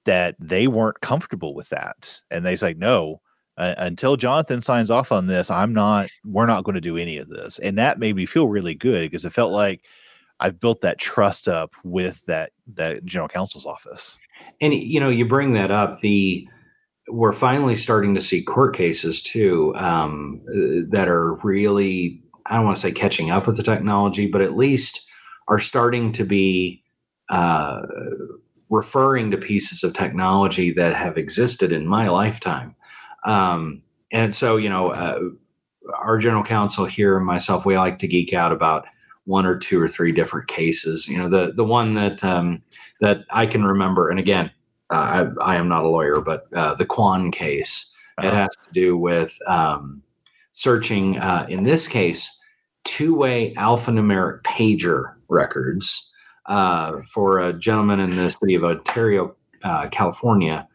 [0.04, 2.20] that they weren't comfortable with that.
[2.30, 3.20] And they say no,
[3.56, 6.08] uh, until Jonathan signs off on this, I'm not.
[6.24, 7.58] We're not going to do any of this.
[7.58, 9.84] And that made me feel really good because it felt like
[10.40, 14.18] I've built that trust up with that that general counsel's office.
[14.60, 16.00] And you know, you bring that up.
[16.00, 16.48] The
[17.08, 20.40] we're finally starting to see court cases too um,
[20.90, 24.56] that are really I don't want to say catching up with the technology, but at
[24.56, 25.06] least
[25.48, 26.82] are starting to be
[27.28, 27.82] uh,
[28.68, 32.74] referring to pieces of technology that have existed in my lifetime.
[33.24, 35.20] Um, and so, you know, uh,
[35.94, 38.86] our general counsel here and myself, we like to geek out about
[39.24, 41.08] one or two or three different cases.
[41.08, 42.62] You know, the the one that um,
[43.00, 44.50] that I can remember, and again,
[44.90, 47.90] uh, I, I, am not a lawyer, but uh, the Quon case.
[48.18, 48.28] Uh-huh.
[48.28, 50.02] It has to do with um,
[50.52, 52.30] searching, uh, in this case,
[52.84, 56.10] two way alphanumeric pager records
[56.46, 60.68] uh, for a gentleman in the city of Ontario, uh, California,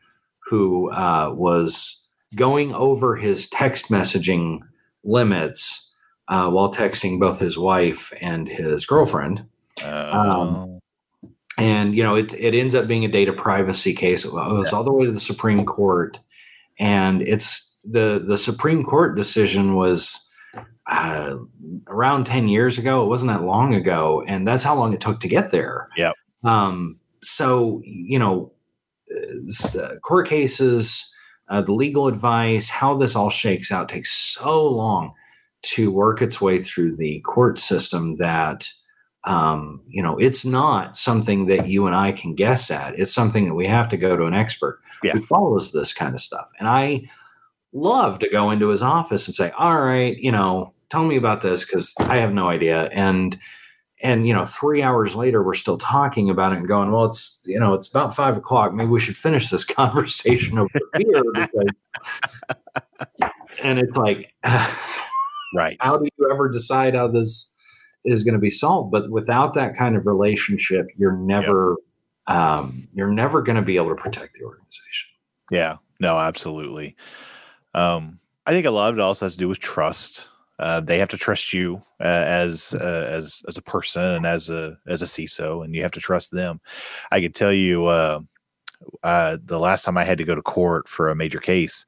[0.50, 2.04] who uh, was
[2.36, 4.60] going over his text messaging
[5.04, 5.87] limits
[6.28, 9.40] uh, while texting both his wife and his girlfriend.
[9.84, 10.82] Um, Oh.
[11.58, 14.26] and you know it, it ends up being a data privacy case.
[14.26, 16.20] It goes all the way to the supreme court.
[16.80, 20.24] And it's the the supreme court decision was
[20.88, 21.36] uh,
[21.88, 23.04] around 10 years ago.
[23.04, 24.24] It wasn't that long ago.
[24.28, 25.88] And that's how long it took to get there.
[25.98, 26.16] Yep.
[26.44, 28.52] um, so you know
[29.12, 31.12] uh, court cases
[31.50, 35.14] uh, the legal advice how this all shakes out takes so long
[35.70, 38.70] to work its way through the court system that
[39.24, 42.98] um, you know, it's not something that you and I can guess at.
[42.98, 45.14] It's something that we have to go to an expert Yeah.
[45.14, 46.50] who follows this kind of stuff.
[46.60, 47.10] And I
[47.74, 51.42] love to go into his office and say, "All right, you know, tell me about
[51.42, 53.38] this because I have no idea." And
[54.02, 57.42] and you know, three hours later, we're still talking about it and going, "Well, it's
[57.46, 58.74] you know, it's about five o'clock.
[58.74, 61.72] Maybe we should finish this conversation over here." Because,
[63.64, 64.34] and it's like,
[65.56, 65.78] Right.
[65.80, 67.52] how do you ever decide how this
[68.06, 71.76] is going to be solved but without that kind of relationship you're never
[72.28, 75.10] um, you're never going to be able to protect the organization
[75.50, 76.96] Yeah, no, absolutely.
[77.74, 80.28] Um, I think a lot of it also has to do with trust.
[80.60, 84.50] Uh, they have to trust you uh, as uh, as as a person and as
[84.50, 86.60] a as a CISO, and you have to trust them.
[87.12, 88.22] I can tell you, uh,
[89.04, 91.86] uh, the last time I had to go to court for a major case,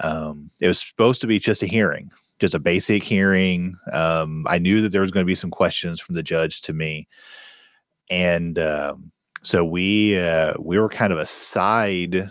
[0.00, 3.76] um, it was supposed to be just a hearing, just a basic hearing.
[3.92, 6.72] Um, I knew that there was going to be some questions from the judge to
[6.72, 7.08] me,
[8.10, 12.30] and um, so we uh, we were kind of a side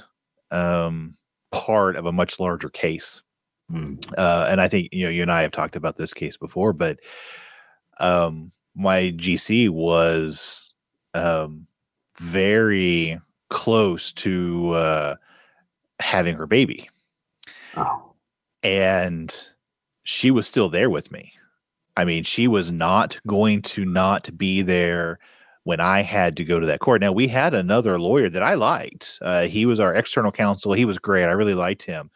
[0.51, 1.15] um,
[1.51, 3.21] part of a much larger case.
[4.17, 6.71] Uh, and I think you know you and I have talked about this case before,
[6.71, 6.99] but
[7.99, 10.73] um, my GC was
[11.13, 11.67] um,
[12.17, 15.15] very close to uh,
[15.99, 16.89] having her baby,
[17.75, 18.13] oh
[18.63, 19.49] and
[20.07, 21.33] she was still there with me.
[21.97, 25.19] I mean, she was not going to not be there
[25.65, 27.01] when I had to go to that court.
[27.01, 29.19] Now we had another lawyer that I liked.
[29.21, 30.71] Uh, he was our external counsel.
[30.71, 31.25] He was great.
[31.25, 32.09] I really liked him,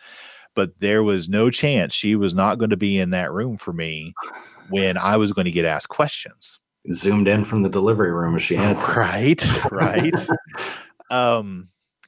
[0.55, 3.73] but there was no chance she was not going to be in that room for
[3.73, 4.13] me
[4.69, 6.61] when I was going to get asked questions.
[6.93, 8.77] zoomed in from the delivery room as she had.
[8.95, 10.27] Right, right.
[11.11, 11.67] um,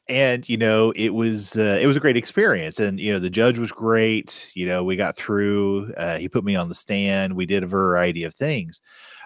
[0.09, 3.29] and you know, it was uh, it was a great experience, and you know, the
[3.29, 4.51] judge was great.
[4.53, 5.93] You know, we got through.
[5.95, 7.35] Uh, he put me on the stand.
[7.35, 8.81] We did a variety of things,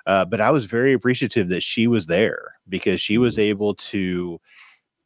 [0.05, 4.39] uh, but I was very appreciative that she was there because she was able to.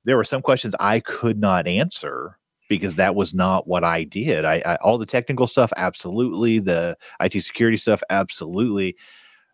[0.03, 4.45] There were some questions I could not answer because that was not what I did.
[4.45, 6.59] I, I all the technical stuff, absolutely.
[6.59, 8.95] The IT security stuff, absolutely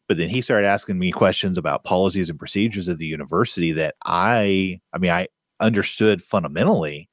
[0.07, 3.95] but then he started asking me questions about policies and procedures of the university that
[4.05, 5.27] I I mean I
[5.59, 7.09] understood fundamentally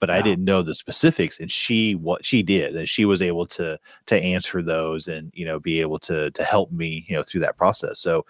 [0.00, 3.46] but I didn't know the specifics, and she what she did, and she was able
[3.46, 7.22] to to answer those, and you know, be able to to help me, you know,
[7.22, 7.98] through that process.
[7.98, 8.24] So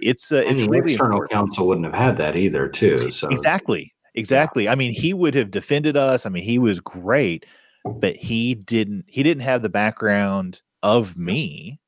[0.00, 1.30] it's uh, And it's really external important.
[1.30, 3.10] counsel wouldn't have had that either, too.
[3.10, 3.94] So Exactly.
[4.14, 4.68] Exactly.
[4.68, 6.26] I mean, he would have defended us.
[6.26, 7.46] I mean, he was great,
[7.84, 11.78] but he didn't he didn't have the background of me.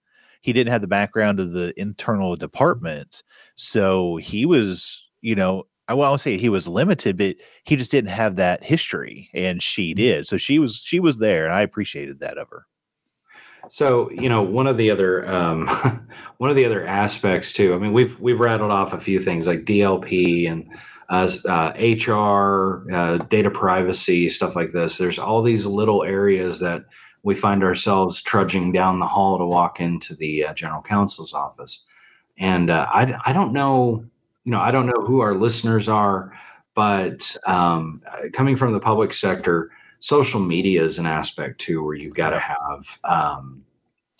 [0.42, 3.22] He didn't have the background of the internal department.
[3.56, 8.10] So he was, you know, I won't say he was limited, but he just didn't
[8.10, 10.26] have that history and she did.
[10.26, 12.66] So she was she was there and I appreciated that of her.
[13.68, 15.66] So you know, one of the other um,
[16.38, 17.74] one of the other aspects too.
[17.74, 20.70] I mean, we've we've rattled off a few things like DLP and
[21.10, 24.96] uh, uh, HR, uh, data privacy, stuff like this.
[24.96, 26.84] There's all these little areas that
[27.22, 31.86] we find ourselves trudging down the hall to walk into the uh, general counsel's office,
[32.38, 34.04] and uh, I I don't know,
[34.44, 36.32] you know, I don't know who our listeners are,
[36.74, 39.70] but um, coming from the public sector
[40.00, 43.64] social media is an aspect too where you've got to have um,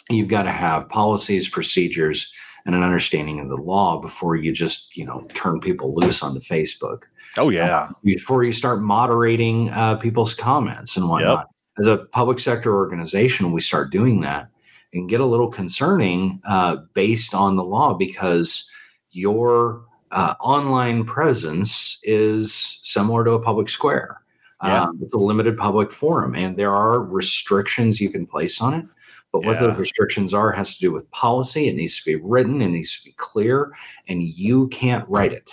[0.08, 2.32] you've got to have policies procedures
[2.64, 6.40] and an understanding of the law before you just you know turn people loose onto
[6.40, 7.02] facebook
[7.36, 7.90] Oh yeah.
[8.04, 11.48] before you start moderating uh, people's comments and whatnot.
[11.78, 14.48] As a public sector organization we start doing that
[14.94, 18.70] and get a little concerning uh, based on the law because
[19.10, 19.84] your
[20.14, 24.22] uh, online presence is similar to a public square
[24.62, 24.84] Yeah.
[24.84, 28.86] um, it's a limited public forum, and there are restrictions you can place on it.
[29.32, 29.66] But what Yeah.
[29.66, 31.66] those restrictions are has to do with policy.
[31.68, 33.72] It needs to be written, it needs to be clear,
[34.08, 35.50] and you can't write it.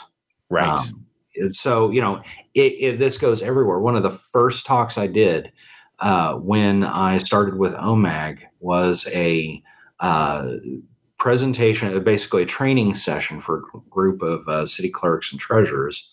[0.50, 0.70] Right.
[0.70, 1.06] Um,
[1.36, 2.22] and so, you know,
[2.54, 3.80] it, it, this goes everywhere.
[3.80, 5.52] One of the first talks I did
[6.00, 9.62] uh, when I started with OMAG was a
[10.00, 10.54] uh,
[11.22, 16.10] presentation, basically a training session for a group of uh, city clerks and treasurers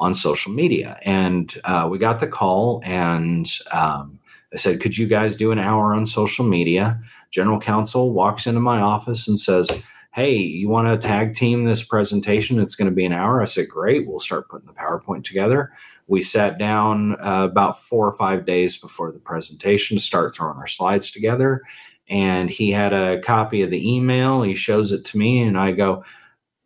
[0.00, 0.98] on social media.
[1.02, 4.18] And uh, we got the call, and um,
[4.52, 7.00] I said, Could you guys do an hour on social media?
[7.30, 9.70] General counsel walks into my office and says,
[10.12, 12.58] Hey, you want to tag team this presentation?
[12.58, 13.40] It's going to be an hour.
[13.40, 14.08] I said, Great.
[14.08, 15.70] We'll start putting the PowerPoint together.
[16.08, 20.56] We sat down uh, about four or five days before the presentation to start throwing
[20.56, 21.62] our slides together.
[22.08, 24.42] And he had a copy of the email.
[24.42, 26.04] He shows it to me, and I go,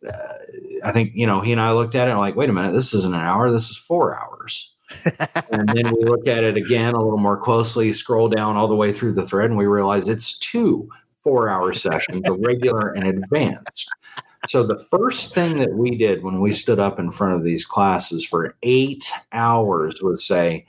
[0.07, 0.33] uh,
[0.83, 2.73] I think, you know, he and I looked at it and like, wait a minute,
[2.73, 4.75] this isn't an hour, this is four hours.
[5.51, 8.75] and then we look at it again a little more closely, scroll down all the
[8.75, 10.89] way through the thread, and we realize it's two
[11.23, 13.89] four hour sessions, a regular and advanced.
[14.47, 17.65] So the first thing that we did when we stood up in front of these
[17.65, 20.65] classes for eight hours was say,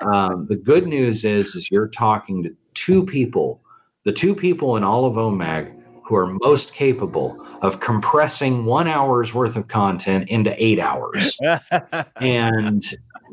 [0.00, 3.60] um, the good news is, is you're talking to two people,
[4.04, 5.74] the two people in all of OMAG
[6.04, 11.36] who are most capable of compressing one hour's worth of content into eight hours.
[12.16, 12.82] and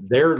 [0.09, 0.37] there,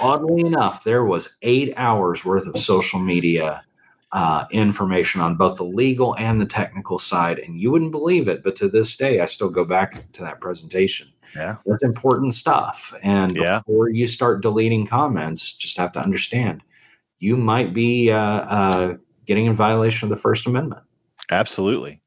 [0.00, 3.64] oddly enough, there was eight hours worth of social media
[4.12, 7.38] uh, information on both the legal and the technical side.
[7.38, 10.40] And you wouldn't believe it, but to this day, I still go back to that
[10.40, 11.08] presentation.
[11.34, 11.56] Yeah.
[11.64, 12.94] That's important stuff.
[13.02, 13.60] And Yeah.
[13.66, 16.62] before you start deleting comments, just have to understand
[17.18, 18.94] you might be uh, uh,
[19.30, 20.82] getting in violation of the First Amendment.
[21.30, 22.02] Absolutely.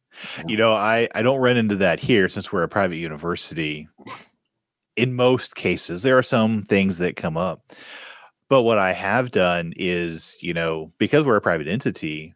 [0.45, 3.87] You know, I I don't run into that here since we're a private university.
[4.97, 7.61] In most cases, there are some things that come up.
[8.49, 12.33] But what I have done is, you know, because we're a private entity,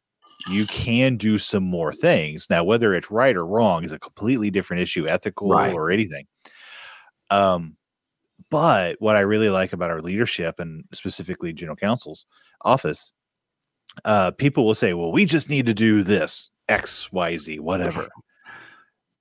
[0.49, 2.49] you can do some more things.
[2.49, 5.73] Now, whether it's right or wrong is a completely different issue, ethical Right.
[5.73, 6.25] or anything.
[7.29, 7.75] Um,
[8.49, 12.25] but what I really like about our leadership and specifically general counsel's
[12.61, 13.11] office,
[14.05, 18.07] uh, people will say, well, we just need to do this, X, Y, Z, whatever.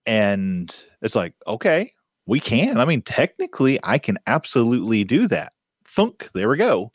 [0.06, 1.92] and it's like, okay,
[2.26, 2.78] we can.
[2.78, 5.52] I mean, technically, I can absolutely do that.
[5.84, 6.92] Thunk, there we go.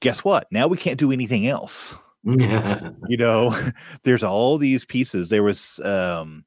[0.00, 0.46] Guess what?
[0.50, 1.96] Now we can't do anything else
[3.08, 3.54] you know
[4.04, 6.44] there's all these pieces there was um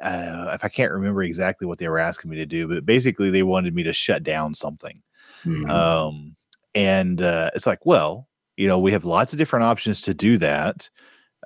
[0.00, 3.28] uh, if i can't remember exactly what they were asking me to do but basically
[3.30, 5.02] they wanted me to shut down something
[5.44, 5.68] Mhm.
[5.70, 6.36] um
[6.74, 8.27] and uh it's like well
[8.58, 10.90] you know we have lots of different options to do that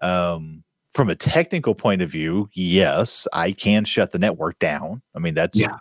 [0.00, 5.18] um from a technical point of view yes i can shut the network down i
[5.18, 5.76] mean that's Yeah.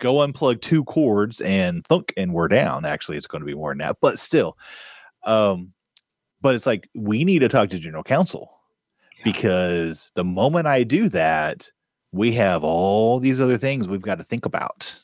[0.00, 3.70] go unplug two cords and thunk and we're down actually it's going to be more
[3.70, 4.58] than that but still
[5.24, 5.72] um
[6.42, 8.50] but it's like we need to talk to general counsel
[9.18, 9.24] Yeah.
[9.24, 11.70] because the moment i do that
[12.12, 15.00] we have all these other things we've got to think about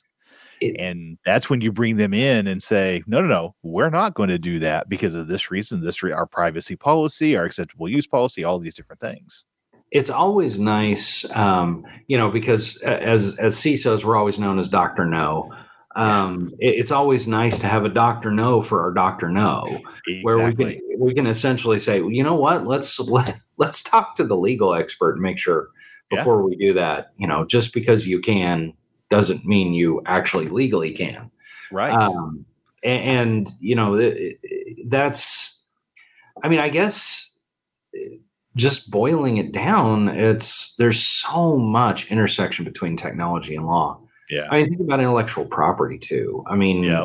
[0.60, 4.14] It- and that's when you bring them in and say no no no we're not
[4.14, 7.88] going to do that because of this reason this re- our privacy policy our acceptable
[7.88, 9.44] use policy all these different things
[9.92, 15.04] it's always nice, um, you know, because as as CISOs, we're always known as Doctor
[15.04, 15.52] No.
[15.96, 19.64] um, it, it's always nice to have a doctor No for our doctor No,
[20.06, 20.20] exactly.
[20.22, 24.14] where we can we can essentially say, well, you know what, let's let, let's talk
[24.14, 25.70] to the legal expert and make sure
[26.12, 26.18] Yeah.
[26.18, 27.10] before we do that.
[27.16, 28.72] You know, just because you can
[29.10, 31.30] doesn't mean you actually legally can.
[31.72, 31.92] right.
[31.92, 32.44] Um,
[32.82, 35.64] a- and, you know, it- it- that's,
[36.42, 37.30] I mean, I guess
[38.56, 44.00] just boiling it down, it's there's so much intersection between technology and law.
[44.30, 44.46] yeah.
[44.50, 46.42] I mean, think about intellectual property too.
[46.46, 47.04] I mean, Yeah.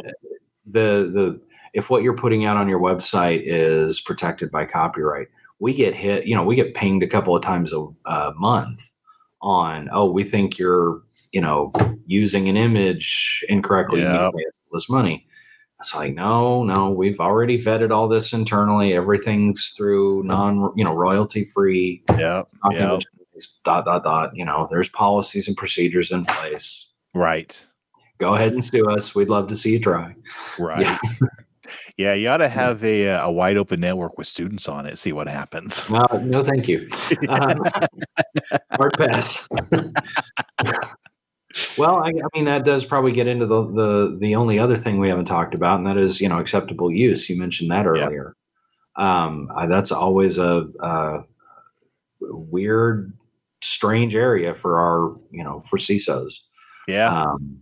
[0.66, 1.40] the the
[1.74, 5.28] if what you're putting out on your website is protected by copyright,
[5.60, 6.26] we get hit.
[6.26, 8.90] You know, we get pinged a couple of times a, a month
[9.42, 9.90] on.
[9.92, 11.02] Oh, we think you're
[11.36, 11.74] you know
[12.08, 14.02] using an image incorrectly.
[14.02, 14.14] Yeah.
[14.14, 15.28] to pay us all this money.
[15.82, 16.90] It's like no, no.
[16.90, 18.94] We've already vetted all this internally.
[18.94, 22.44] Everything's through non you know royalty free yeah.
[22.72, 22.98] Yeah.
[23.66, 24.32] dot dot dot.
[24.34, 26.88] You know, there's policies and procedures in place.
[27.14, 27.64] Right.
[28.18, 29.14] Go ahead and sue us.
[29.14, 30.16] We'd love to see you try.
[30.58, 30.82] Right.
[30.82, 30.98] Yeah.
[31.98, 32.14] Yeah.
[32.14, 35.00] You ought to have a, uh, a wide open network with students on it.
[35.00, 35.90] See what happens.
[35.90, 36.88] No, no, thank you.
[37.28, 37.64] Um,
[38.78, 39.48] hard pass.
[41.78, 45.00] Well, I, I mean, that does probably get into the, the the only other thing
[45.00, 47.30] we haven't talked about, and that is you know acceptable use.
[47.30, 48.36] You mentioned that earlier.
[48.98, 51.20] Um, I, that's always a, a
[52.22, 53.14] weird,
[53.62, 56.40] strange area for our you know for CISOs.
[56.88, 57.10] Yeah.
[57.10, 57.62] Um,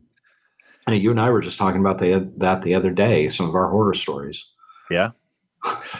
[0.85, 3.29] and you and I were just talking about the, that the other day.
[3.29, 4.51] Some of our horror stories.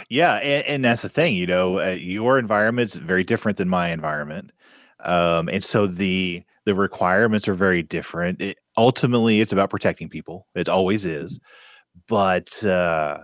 [0.10, 3.92] Yeah, and, and that's the thing, you know, uh, your environment's very different than my
[3.92, 4.52] environment,
[5.06, 8.42] um, and so the the requirements are very different.
[8.42, 10.48] It, ultimately, it's about protecting people.
[10.56, 11.40] It always is,
[12.08, 13.20] but uh,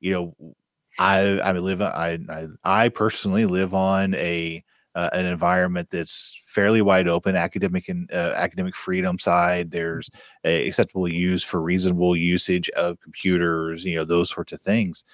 [0.00, 0.54] you know,
[0.98, 4.62] I I live I I, I personally live on a
[4.94, 9.70] uh, an environment that's fairly wide open, academic and uh, academic freedom side.
[9.70, 10.10] There's
[10.44, 15.04] a acceptable use for reasonable usage of computers, you know, those sorts of things.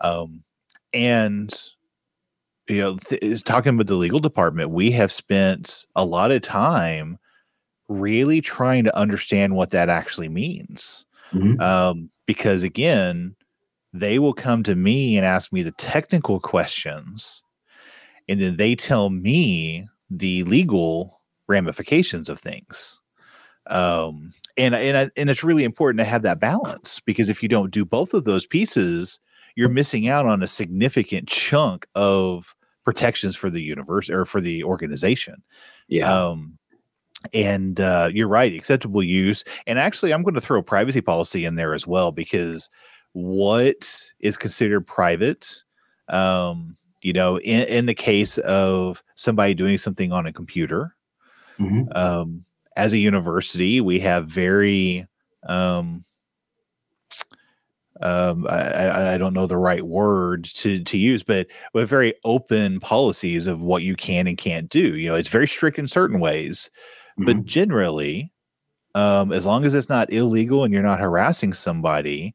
[0.00, 0.44] Um,
[0.94, 1.52] and
[2.68, 6.42] you know, th- is talking with the legal department, we have spent a lot of
[6.42, 7.18] time
[7.88, 11.06] really trying to understand what that actually means.
[11.32, 11.60] Mhm.
[11.60, 13.34] Um, because again,
[13.92, 17.42] they will come to me and ask me the technical questions,
[18.28, 23.00] and then they tell me the legal ramifications of things.
[23.66, 27.48] Um, and and I, and it's really important to have that balance because if you
[27.48, 29.18] don't do both of those pieces,
[29.56, 32.54] you're missing out on a significant chunk of
[32.88, 35.42] protections for the universe or for the organization.
[35.88, 36.10] Yeah.
[36.10, 36.56] Um,
[37.34, 39.44] and uh, you're right, acceptable use.
[39.66, 42.70] And actually, I'm going to throw privacy policy in there as well because
[43.12, 45.62] what is considered private,
[46.08, 50.94] um, you know, in, in the case of somebody doing something on a computer,
[51.60, 51.94] Mhm.
[51.94, 52.42] um,
[52.76, 55.06] as a university, we have very,
[55.42, 56.02] um,
[58.00, 62.80] um, I, I, don't know the right word to, to use, but have very open
[62.80, 64.96] policies of what you can and can't do.
[64.96, 66.70] You know, it's very strict in certain ways,
[67.16, 67.44] but Mhm.
[67.44, 68.32] generally,
[68.94, 72.34] um, as long as it's not illegal and you're not harassing somebody,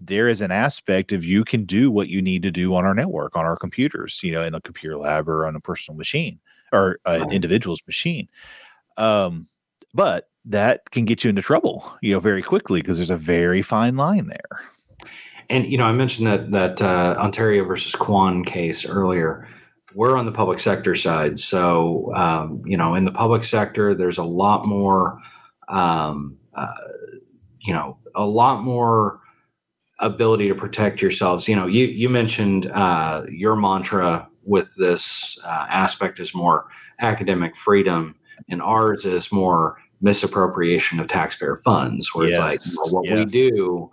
[0.00, 2.94] there is an aspect of you can do what you need to do on our
[2.94, 6.38] network, on our computers, you know, in a computer lab or on a personal machine
[6.72, 8.28] or an individual's machine.
[8.96, 9.48] Um,
[9.94, 13.62] but that can get you into trouble, you know, very quickly because there's a very
[13.62, 14.60] fine line there.
[15.50, 19.48] And you know, I mentioned that that uh, Ontario versus Quon case earlier.
[19.94, 24.18] We're on the public sector side, so um, you know, in the public sector, there's
[24.18, 25.18] a lot more,
[25.68, 26.74] um, uh,
[27.60, 29.20] you know, a lot more
[29.98, 31.48] ability to protect yourselves.
[31.48, 36.68] You know, you you mentioned uh, your mantra with this uh, aspect is more
[37.00, 38.14] academic freedom,
[38.50, 43.16] and ours is more misappropriation of taxpayer funds, where it's like you know, what Yes,
[43.16, 43.90] we do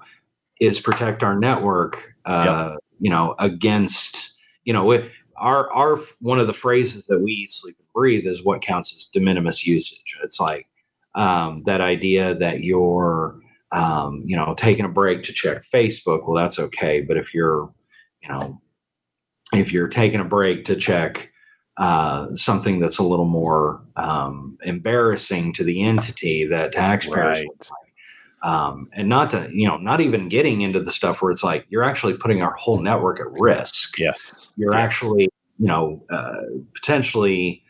[0.59, 4.33] is protect our network uh, you know against
[4.63, 5.03] you know
[5.37, 8.95] our our one of the phrases that we eat sleep and breathe is what counts
[8.95, 10.67] as de minimis usage it's like
[11.15, 13.39] um, that idea that you're
[13.71, 17.71] um, you know taking a break to check facebook well that's okay but if you're
[18.21, 18.61] you know
[19.53, 21.31] if you're taking a break to check
[21.77, 27.69] uh, something that's a little more um, embarrassing to the entity that taxpayers Right.
[28.43, 31.65] Um, and not to you know not even getting into the stuff where it's like
[31.69, 34.49] you're actually putting our whole network at risk Yes.
[34.55, 34.83] you're yes.
[34.83, 35.23] actually
[35.57, 36.41] you know uh,
[36.73, 37.63] potentially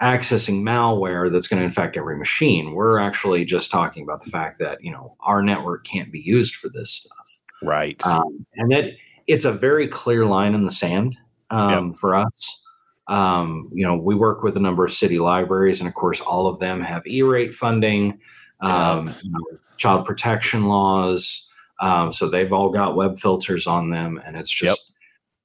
[0.00, 4.58] accessing malware that's going to infect every machine we're actually just talking about the fact
[4.58, 8.04] that you know our network can't be used for this stuff right.
[8.06, 8.92] um, and that
[9.28, 11.16] it's a very clear line in the sand
[11.50, 12.62] um, for us.
[13.06, 16.46] Um, you know, we work with a number of city libraries, and of course, all
[16.46, 18.18] of them have E-rate funding.
[18.60, 19.44] Um, you know,
[19.76, 21.48] child protection laws.
[21.80, 24.80] Um, so they've all got web filters on them, and it's just.
[24.80, 24.94] Yep.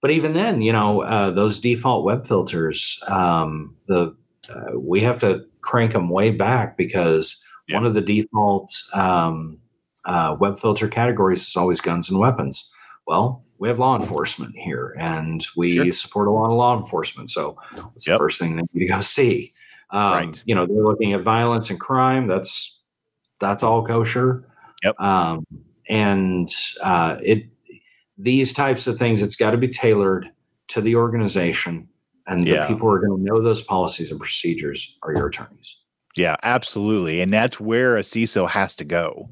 [0.02, 4.14] But even then, you know, uh, those default web filters, um, the
[4.50, 7.78] uh, we have to crank them way back because yep.
[7.78, 9.60] one of the default um,
[10.04, 12.70] uh, web filter categories is always guns and weapons.
[13.08, 15.92] Well, we have law enforcement here, and we sure.
[15.94, 17.30] support a lot of law enforcement.
[17.30, 17.58] So,
[17.96, 18.16] it's yep.
[18.16, 19.54] the first thing that you go see?
[19.92, 20.44] Um, right.
[20.46, 22.28] You know, they're looking at violence and crime.
[22.28, 22.82] That's
[23.44, 24.44] that's all kosher.
[24.84, 25.00] Yep.
[25.00, 25.46] Um,
[25.90, 26.50] and
[26.82, 27.46] uh, it
[28.18, 30.30] these types of things, it's got to be tailored
[30.70, 31.88] to the organization,
[32.28, 32.62] and yeah.
[32.62, 35.82] the people who are going to know those policies and procedures are your attorneys.
[36.16, 39.30] Yeah, absolutely, and that's where a CISO has to go.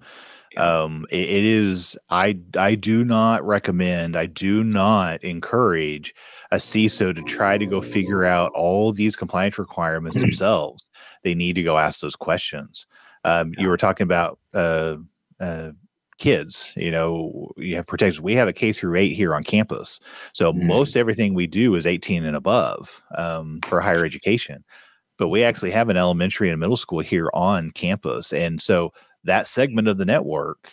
[0.58, 1.98] Um, it, it is.
[2.10, 4.16] I I do not recommend.
[4.16, 6.14] I do not encourage
[6.52, 10.90] a CISO to try to go figure out all these compliance requirements themselves.
[11.24, 12.88] They need to go ask those questions.
[13.24, 13.64] Um, yeah.
[13.64, 14.98] You were talking about uh,
[15.40, 15.72] uh,
[16.18, 16.74] kids.
[16.76, 18.22] You know, you have protections.
[18.22, 20.00] We have a K through eight here on campus,
[20.34, 20.64] so mm.
[20.64, 24.64] most everything we do is 18 and above um, for higher education.
[25.18, 28.94] But we actually have an elementary and middle school here on campus, and so
[29.24, 30.72] that segment of the network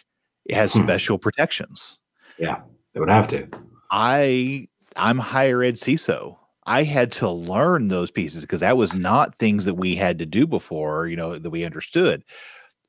[0.50, 0.82] has hmm.
[0.84, 2.00] special protections.
[2.38, 2.60] Yeah,
[2.92, 3.48] they would have to.
[3.90, 6.36] I I'm higher ed CISO.
[6.68, 10.26] I had to learn those pieces because that was not things that we had to
[10.26, 12.22] do before, you know, that we understood.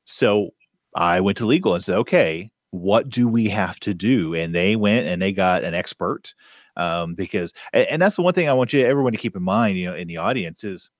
[0.04, 0.50] So
[0.94, 4.34] I went to legal and said, okay, what do we have to do?
[4.34, 6.34] And they went and they got an expert
[6.76, 9.42] um, because, and, and that's the one thing I want you, everyone to keep in
[9.42, 10.90] mind, you know, in the audience is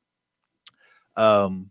[1.16, 1.70] um,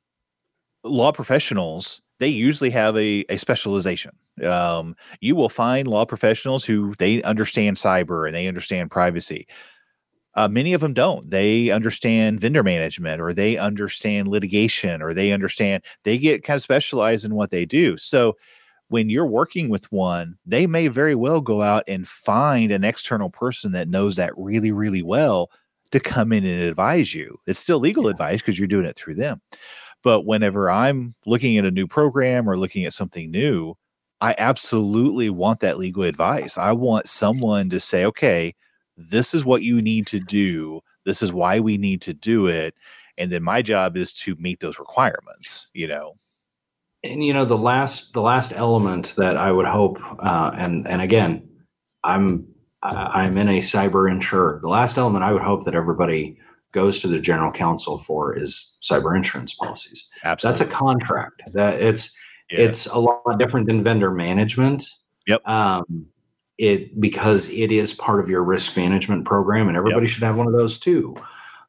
[0.84, 4.12] law professionals they usually have a, a specialization.
[4.44, 9.48] Um, you will find law professionals who they understand cyber and they understand privacy.
[10.36, 11.30] Uh, many of them don't.
[11.30, 16.62] They understand vendor management or they understand litigation or they understand, they get kind of
[16.62, 17.98] specialized in what they do.
[17.98, 18.36] So
[18.90, 23.30] when you're working with one, they may very well go out and find an external
[23.30, 25.50] person that knows that really, really well
[25.92, 27.40] to come in and advise you.
[27.48, 28.12] It's still legal yeah.
[28.12, 29.42] advice because you're doing it through them.
[30.04, 33.76] But whenever I'm looking at a new program or looking at something new,
[34.22, 36.58] I absolutely want that legal advice.
[36.58, 38.56] I want someone to say, okay,
[39.00, 40.82] this is what you need to do.
[41.06, 42.76] This is why we need to do it.
[43.18, 46.16] And then my job is to meet those requirements, you know.
[47.04, 51.02] And you know, the last the last element that I would hope, uh, and and
[51.02, 51.48] again,
[52.04, 52.46] I'm
[52.84, 54.60] I'm in a cyber insurer.
[54.62, 56.38] The last element I would hope that everybody
[56.72, 60.08] goes to the general counsel for is cyber insurance policies.
[60.24, 60.60] Absolutely.
[60.60, 61.42] That's a contract.
[61.54, 62.16] That it's
[62.52, 62.60] yes.
[62.60, 64.86] it's a lot different than vendor management.
[65.26, 65.48] Yep.
[65.48, 66.08] Um,
[66.60, 70.14] it because it is part of your risk management program, and everybody yep.
[70.14, 71.16] should have one of those too.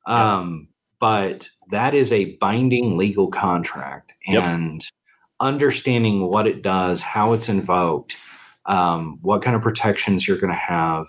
[0.06, 0.68] Um.
[0.98, 4.92] But that is a binding legal contract, and yep.
[5.40, 8.18] understanding what it does, how it's invoked,
[8.66, 11.06] um, what kind of protections you're going to have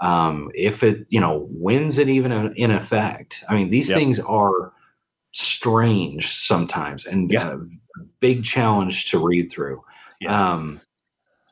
[0.00, 3.98] um, if it you know when's it even in effect i mean these yep.
[3.98, 4.72] things are
[5.32, 7.54] strange sometimes and yeah.
[7.54, 7.58] a
[8.20, 9.82] big challenge to read through
[10.20, 10.52] yeah.
[10.52, 10.80] um,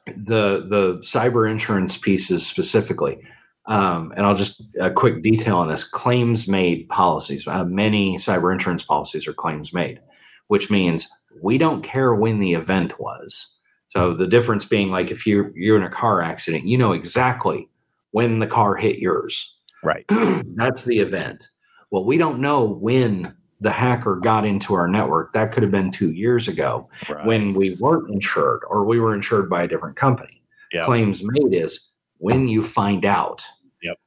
[0.07, 3.19] the the cyber insurance pieces specifically
[3.67, 8.53] um, and i'll just a quick detail on this claims made policies uh, many cyber
[8.53, 10.01] insurance policies are claims made
[10.49, 11.09] which means
[11.43, 13.57] we don't care when the event was
[13.91, 17.69] so the difference being like if you you're in a car accident you know exactly
[18.13, 19.59] when the car hit yours.
[19.83, 20.05] Right.
[20.09, 21.49] That's the event.
[21.91, 25.33] Well, we don't know when the hacker got into our network.
[25.33, 27.25] That could have been two years ago right.
[27.25, 30.43] when we weren't insured or we were insured by a different company.
[30.73, 30.85] Yep.
[30.85, 31.89] Claims made is
[32.19, 33.45] when you find out.
[33.83, 33.99] Yep.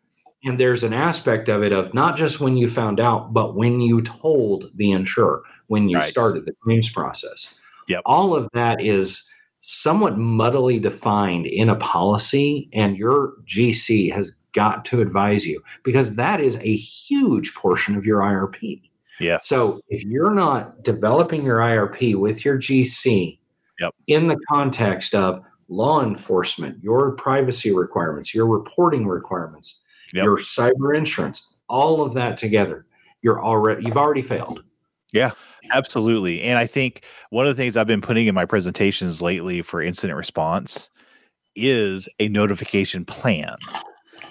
[0.43, 3.79] And there's an aspect of it of not just when you found out, but when
[3.79, 6.09] you told the insurer, when you right.
[6.09, 7.55] started the claims process.
[7.87, 8.01] Yep.
[8.05, 9.23] All of that is
[9.59, 16.15] somewhat muddily defined in a policy, and your GC has got to advise you because
[16.15, 18.81] that is a huge portion of your IRP.
[19.19, 19.39] Yeah.
[19.39, 23.39] So if you're not developing your IRP with your GC
[23.79, 23.93] yep.
[24.07, 29.81] in the context of law enforcement, your privacy requirements, your reporting requirements,
[30.13, 30.25] yep.
[30.25, 32.85] your cyber insurance, all of that together,
[33.21, 34.63] you're already you've already failed.
[35.13, 35.31] Yeah,
[35.71, 36.41] absolutely.
[36.41, 39.81] And I think one of the things I've been putting in my presentations lately for
[39.81, 40.89] incident response
[41.55, 43.55] is a notification plan.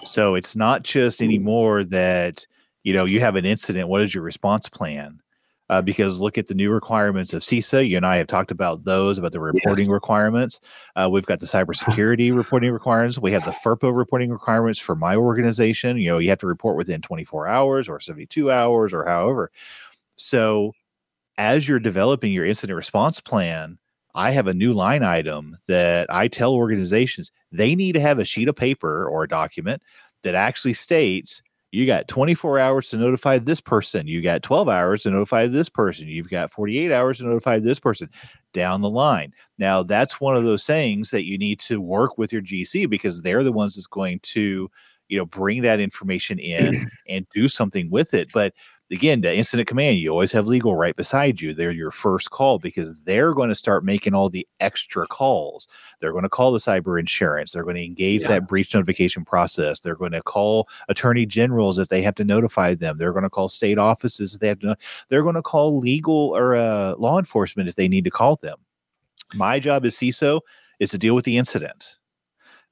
[0.03, 2.45] So it's not just anymore that,
[2.85, 5.19] you know, you have an incident, what is your response plan?
[5.67, 7.89] Uh, because look at the new requirements of CISA.
[7.89, 9.91] You and I have talked about those, about the reporting yes.
[9.91, 10.59] requirements.
[10.95, 13.17] Uh, we've got the cybersecurity reporting requirements.
[13.17, 15.97] We have the FERPA reporting requirements for my organization.
[15.97, 19.49] You know, you have to report within 24 hours or 72 hours or however.
[20.15, 20.73] So,
[21.39, 23.79] as you're developing your incident response plan,
[24.13, 28.25] I have a new line item that I tell organizations they need to have a
[28.25, 29.81] sheet of paper or a document
[30.21, 31.41] that actually states
[31.75, 34.07] you got 24 hours to notify this person.
[34.07, 36.07] You got 12 hours to notify this person.
[36.07, 38.09] You've got 48 hours to notify this person
[38.53, 39.33] down the line.
[39.57, 43.21] Now, that's one of those things that you need to work with your GC because
[43.21, 44.71] they're the ones that's going to,
[45.09, 48.29] you know, bring that information in and do something with it.
[48.33, 48.53] But
[48.91, 51.53] again, the incident command, you always have legal right beside you.
[51.53, 55.67] They're your first call because they're going to start making all the extra calls.
[55.99, 57.51] They're going to call the cyber insurance.
[57.51, 58.29] They're going to engage yeah.
[58.29, 59.79] that breach notification process.
[59.79, 62.97] They're going to call attorney generals if they have to notify them.
[62.97, 64.77] They're going to call state offices if they have to.
[65.09, 68.57] They're going to call legal or uh, law enforcement if they need to call them.
[69.33, 70.41] My job as CISO
[70.79, 71.95] is to deal with the incident.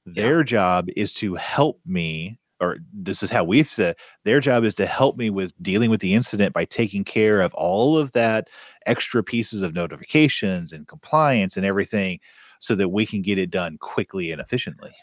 [0.06, 0.44] Their yeah.
[0.44, 4.86] job is to help me or this is how we've said their job is to
[4.86, 8.48] help me with dealing with the incident by taking care of all of that
[8.86, 12.18] extra pieces of notifications and compliance and everything
[12.60, 14.94] so that we can get it done quickly and efficiently.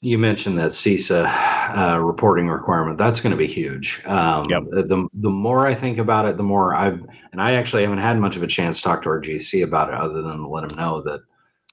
[0.00, 1.26] You mentioned that CISA
[1.76, 2.98] uh, reporting requirement.
[2.98, 4.02] That's going to be huge.
[4.06, 4.62] Um, yep.
[4.70, 7.02] The the more I think about it, the more I've
[7.32, 9.88] and I actually haven't had much of a chance to talk to our GC about
[9.88, 11.22] it, other than to let him know that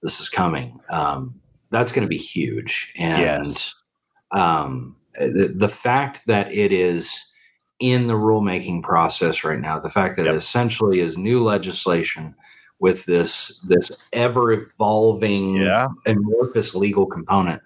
[0.02, 0.80] this is coming.
[0.90, 1.40] Um,
[1.70, 2.94] that's going to be huge.
[2.98, 3.83] And yes
[4.34, 7.32] um, the, the fact that it is
[7.80, 10.36] in the rulemaking process right now, the fact that yep.
[10.36, 12.36] it essentially is new legislation
[12.80, 15.88] with this this ever evolving yeah.
[16.06, 17.62] amorphous legal component.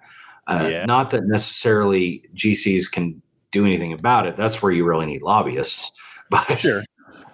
[0.47, 0.85] Uh, yeah.
[0.85, 4.37] Not that necessarily GCs can do anything about it.
[4.37, 5.91] That's where you really need lobbyists.
[6.29, 6.83] But sure.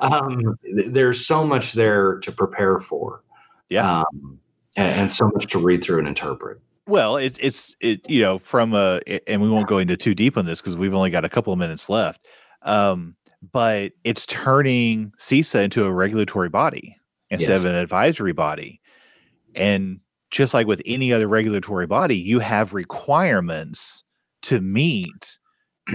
[0.02, 3.24] Um, there's so much there to prepare for.
[3.70, 4.02] Yeah.
[4.02, 4.40] Um,
[4.76, 6.60] and, and so much to read through and interpret.
[6.86, 10.38] Well, it's it's it you know from a and we won't go into too deep
[10.38, 12.28] on this because we've only got a couple of minutes left.
[12.64, 13.16] Um,
[13.52, 16.98] but it's turning CISA into a regulatory body
[17.30, 17.66] instead yes.
[17.66, 18.80] of an advisory body.
[19.56, 20.00] And
[20.32, 24.04] just like with any other regulatory body, you have requirements
[24.44, 25.38] to meet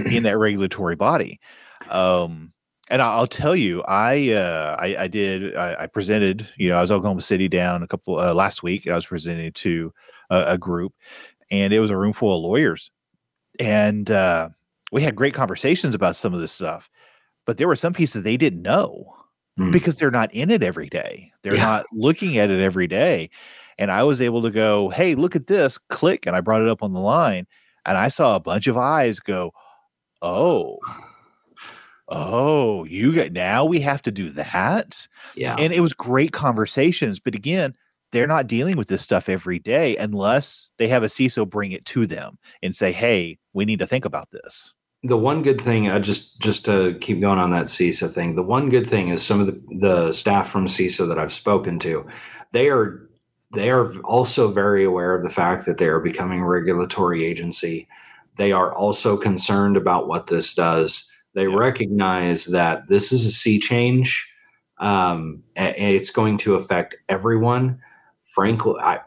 [0.06, 1.40] in that regulatory body.
[1.88, 2.52] Um,
[2.90, 6.48] and I'll tell you, I uh, I, I, did I, I, presented.
[6.56, 8.86] You know, I was Oklahoma City down a couple uh, last week.
[8.86, 9.92] And I was presenting to
[10.30, 10.94] a, a group,
[11.50, 12.90] and it was a room full of lawyers,
[13.60, 14.48] and uh,
[14.90, 16.88] we had great conversations about some of this stuff.
[17.44, 19.14] But there were some pieces they didn't know
[19.58, 19.72] mm.
[19.72, 21.32] because they're not in it every day.
[21.42, 21.64] They're yeah.
[21.64, 23.30] not looking at it every day.
[23.78, 26.68] And I was able to go, "Hey, look at this!" Click, and I brought it
[26.68, 27.46] up on the line,
[27.84, 29.52] and I saw a bunch of eyes go,
[30.22, 30.78] "Oh."
[32.08, 35.06] Oh, you got now we have to do that.
[35.34, 35.56] Yeah.
[35.58, 37.20] And it was great conversations.
[37.20, 37.74] But again,
[38.12, 41.84] they're not dealing with this stuff every day unless they have a CISO bring it
[41.86, 44.72] to them and say, "Hey, we need to think about this."
[45.04, 48.42] The one good thing, uh, just just to keep going on that CISA thing, the
[48.42, 52.06] one good thing is some of the, the staff from CISA that I've spoken to,
[52.52, 53.08] they are
[53.54, 57.88] they are also very aware of the fact that they are becoming a regulatory agency.
[58.36, 61.08] They are also concerned about what this does.
[61.38, 61.56] They yeah.
[61.56, 64.28] recognize that this is a sea change.
[64.78, 67.80] Um, it's going to affect everyone
[68.38, 69.00] frankly, I,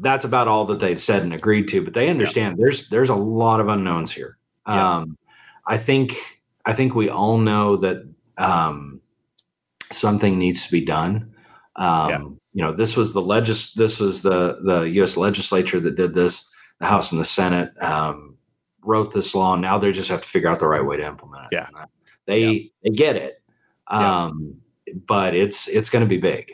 [0.00, 1.84] that's about all that they've said and agreed to.
[1.84, 2.64] But they understand yeah.
[2.64, 4.38] there's there's a lot of unknowns here.
[4.66, 4.96] Yeah.
[4.96, 5.16] Um,
[5.68, 6.16] I think
[6.64, 8.08] I think we all know that
[8.38, 9.00] um,
[9.92, 11.32] something needs to be done.
[11.76, 12.18] Um, yeah.
[12.54, 15.16] You know, this was the legis this was the the U.S.
[15.16, 16.50] legislature that did this.
[16.80, 18.25] The House and the Senate um,
[18.86, 19.56] wrote this law.
[19.56, 21.48] Now they just have to figure out the right way to implement it.
[21.52, 21.68] Yeah,
[22.26, 22.68] they yeah.
[22.84, 23.42] they get it,
[23.88, 24.56] um,
[25.06, 26.52] but it's it's going to be big.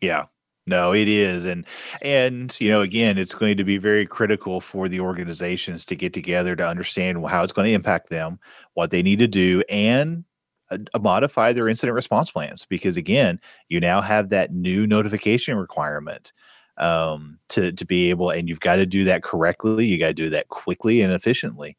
[0.00, 0.24] Yeah,
[0.66, 1.66] no, it is, and
[2.02, 6.12] and you know, again, it's going to be very critical for the organizations to get
[6.12, 8.38] together to understand how it's going to impact them,
[8.72, 10.24] what they need to do, and
[10.70, 12.64] uh, modify their incident response plans.
[12.64, 16.32] Because again, you now have that new notification requirement
[16.78, 19.86] um, to to be able, and you've got to do that correctly.
[19.86, 21.76] You got to do that quickly and efficiently.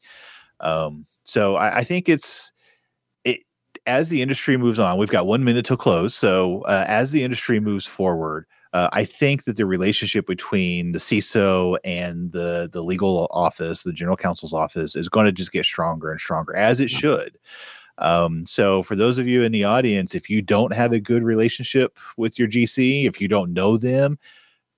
[0.60, 2.52] Um, so I, I think it's
[3.24, 3.40] it
[3.86, 4.98] as the industry moves on.
[4.98, 6.14] We've got one minute to close.
[6.14, 10.98] So uh, as the industry moves forward uh, I think that the relationship between the
[10.98, 15.64] CISO and the the legal office, the general counsel's office, is going to just get
[15.64, 17.38] stronger and stronger, as it should.
[17.96, 21.22] Um, so, for those of you in the audience, if you don't have a good
[21.22, 24.18] relationship with your GC, if you don't know them,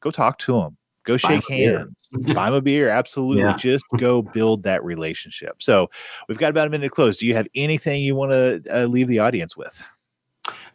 [0.00, 0.76] go talk to them.
[1.04, 2.90] Go shake hands, buy them a beer.
[2.90, 3.42] Absolutely.
[3.42, 3.56] Yeah.
[3.56, 5.62] Just go build that relationship.
[5.62, 5.88] So,
[6.28, 7.16] we've got about a minute to close.
[7.16, 9.82] Do you have anything you want to uh, leave the audience with?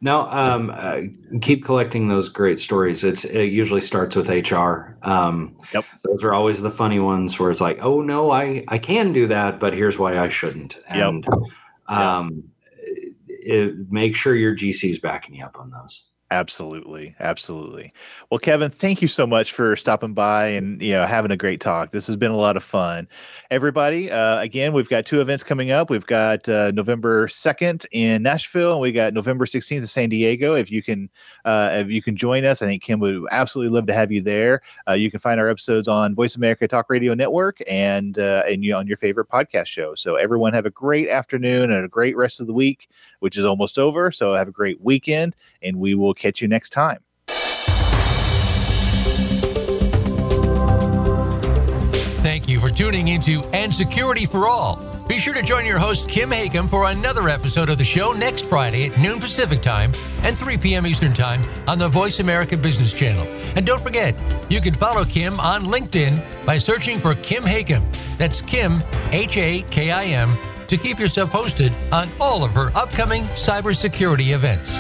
[0.01, 1.01] No, um, uh,
[1.41, 3.03] keep collecting those great stories.
[3.03, 4.97] It's it usually starts with HR.
[5.03, 8.79] Um, yep, those are always the funny ones where it's like, oh no, I I
[8.79, 10.77] can do that, but here's why I shouldn't.
[10.89, 11.97] And yep.
[11.97, 12.43] um,
[12.85, 13.09] yep.
[13.45, 16.05] It, make sure your GC is backing you up on those.
[16.31, 17.93] Absolutely, absolutely.
[18.31, 21.61] Well, Kevin, thank you so much for stopping by and you know having a great
[21.61, 21.91] talk.
[21.91, 23.07] This has been a lot of fun.
[23.51, 25.91] Everybody, uh, again, we've got two events coming up.
[25.91, 30.55] We've got uh, November second in Nashville, and we got November sixteenth in San Diego.
[30.55, 31.07] If you can,
[31.45, 34.23] uh, if you can join us, I think Kim would absolutely love to have you
[34.23, 34.61] there.
[34.87, 38.63] Uh, you can find our episodes on Voice America Talk Radio Network and uh, and
[38.63, 39.93] you on your favorite podcast show.
[39.93, 42.87] So everyone have a great afternoon and a great rest of the week,
[43.23, 44.11] which is almost over.
[44.11, 46.99] So have a great weekend, and we will catch you next time.
[52.21, 54.77] Thank you for tuning into And Security for All.
[55.07, 58.45] Be sure to join your host, Kim Hakim, for another episode of the show next
[58.45, 59.93] Friday at noon Pacific Time
[60.23, 60.85] and 3 p.m.
[60.85, 63.25] Eastern Time on the Voice America Business Channel.
[63.55, 64.19] And don't forget,
[64.49, 67.83] you can follow Kim on LinkedIn by searching for Kim Hakim.
[68.17, 70.29] That's Kim, H A K I M,
[70.67, 74.79] to keep yourself posted on all of her upcoming cybersecurity events.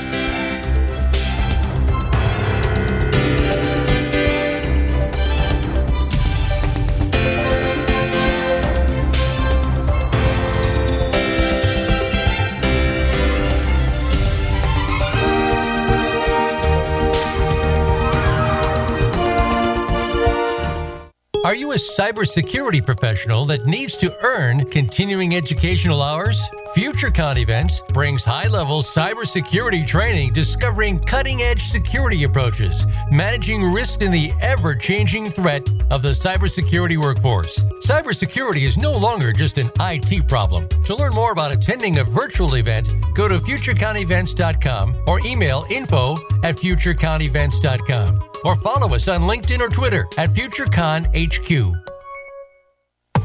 [21.53, 26.41] Are you a cybersecurity professional that needs to earn continuing educational hours?
[26.75, 34.09] FutureCon Events brings high level cybersecurity training discovering cutting edge security approaches, managing risk in
[34.09, 37.61] the ever changing threat of the cybersecurity workforce.
[37.85, 40.67] Cybersecurity is no longer just an IT problem.
[40.85, 46.55] To learn more about attending a virtual event, go to futureconevents.com or email info at
[46.55, 51.73] futureconevents.com or follow us on LinkedIn or Twitter at FutureConHQ.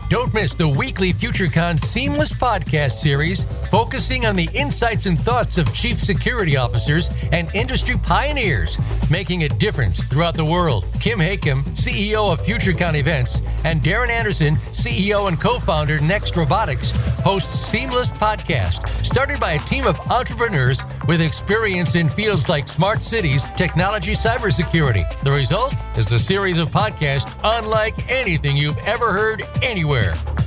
[0.09, 5.71] Don't miss the weekly FutureCon Seamless podcast series focusing on the insights and thoughts of
[5.75, 8.79] chief security officers and industry pioneers
[9.11, 10.87] making a difference throughout the world.
[10.99, 17.19] Kim Hakim, CEO of FutureCon Events, and Darren Anderson, CEO and co founder Next Robotics,
[17.19, 23.03] host Seamless Podcast, started by a team of entrepreneurs with experience in fields like smart
[23.03, 25.07] cities, technology, cybersecurity.
[25.21, 29.43] The result is a series of podcasts unlike anything you've ever heard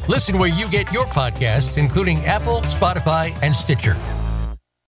[0.07, 3.95] Listen where you get your podcasts, including Apple, Spotify, and Stitcher.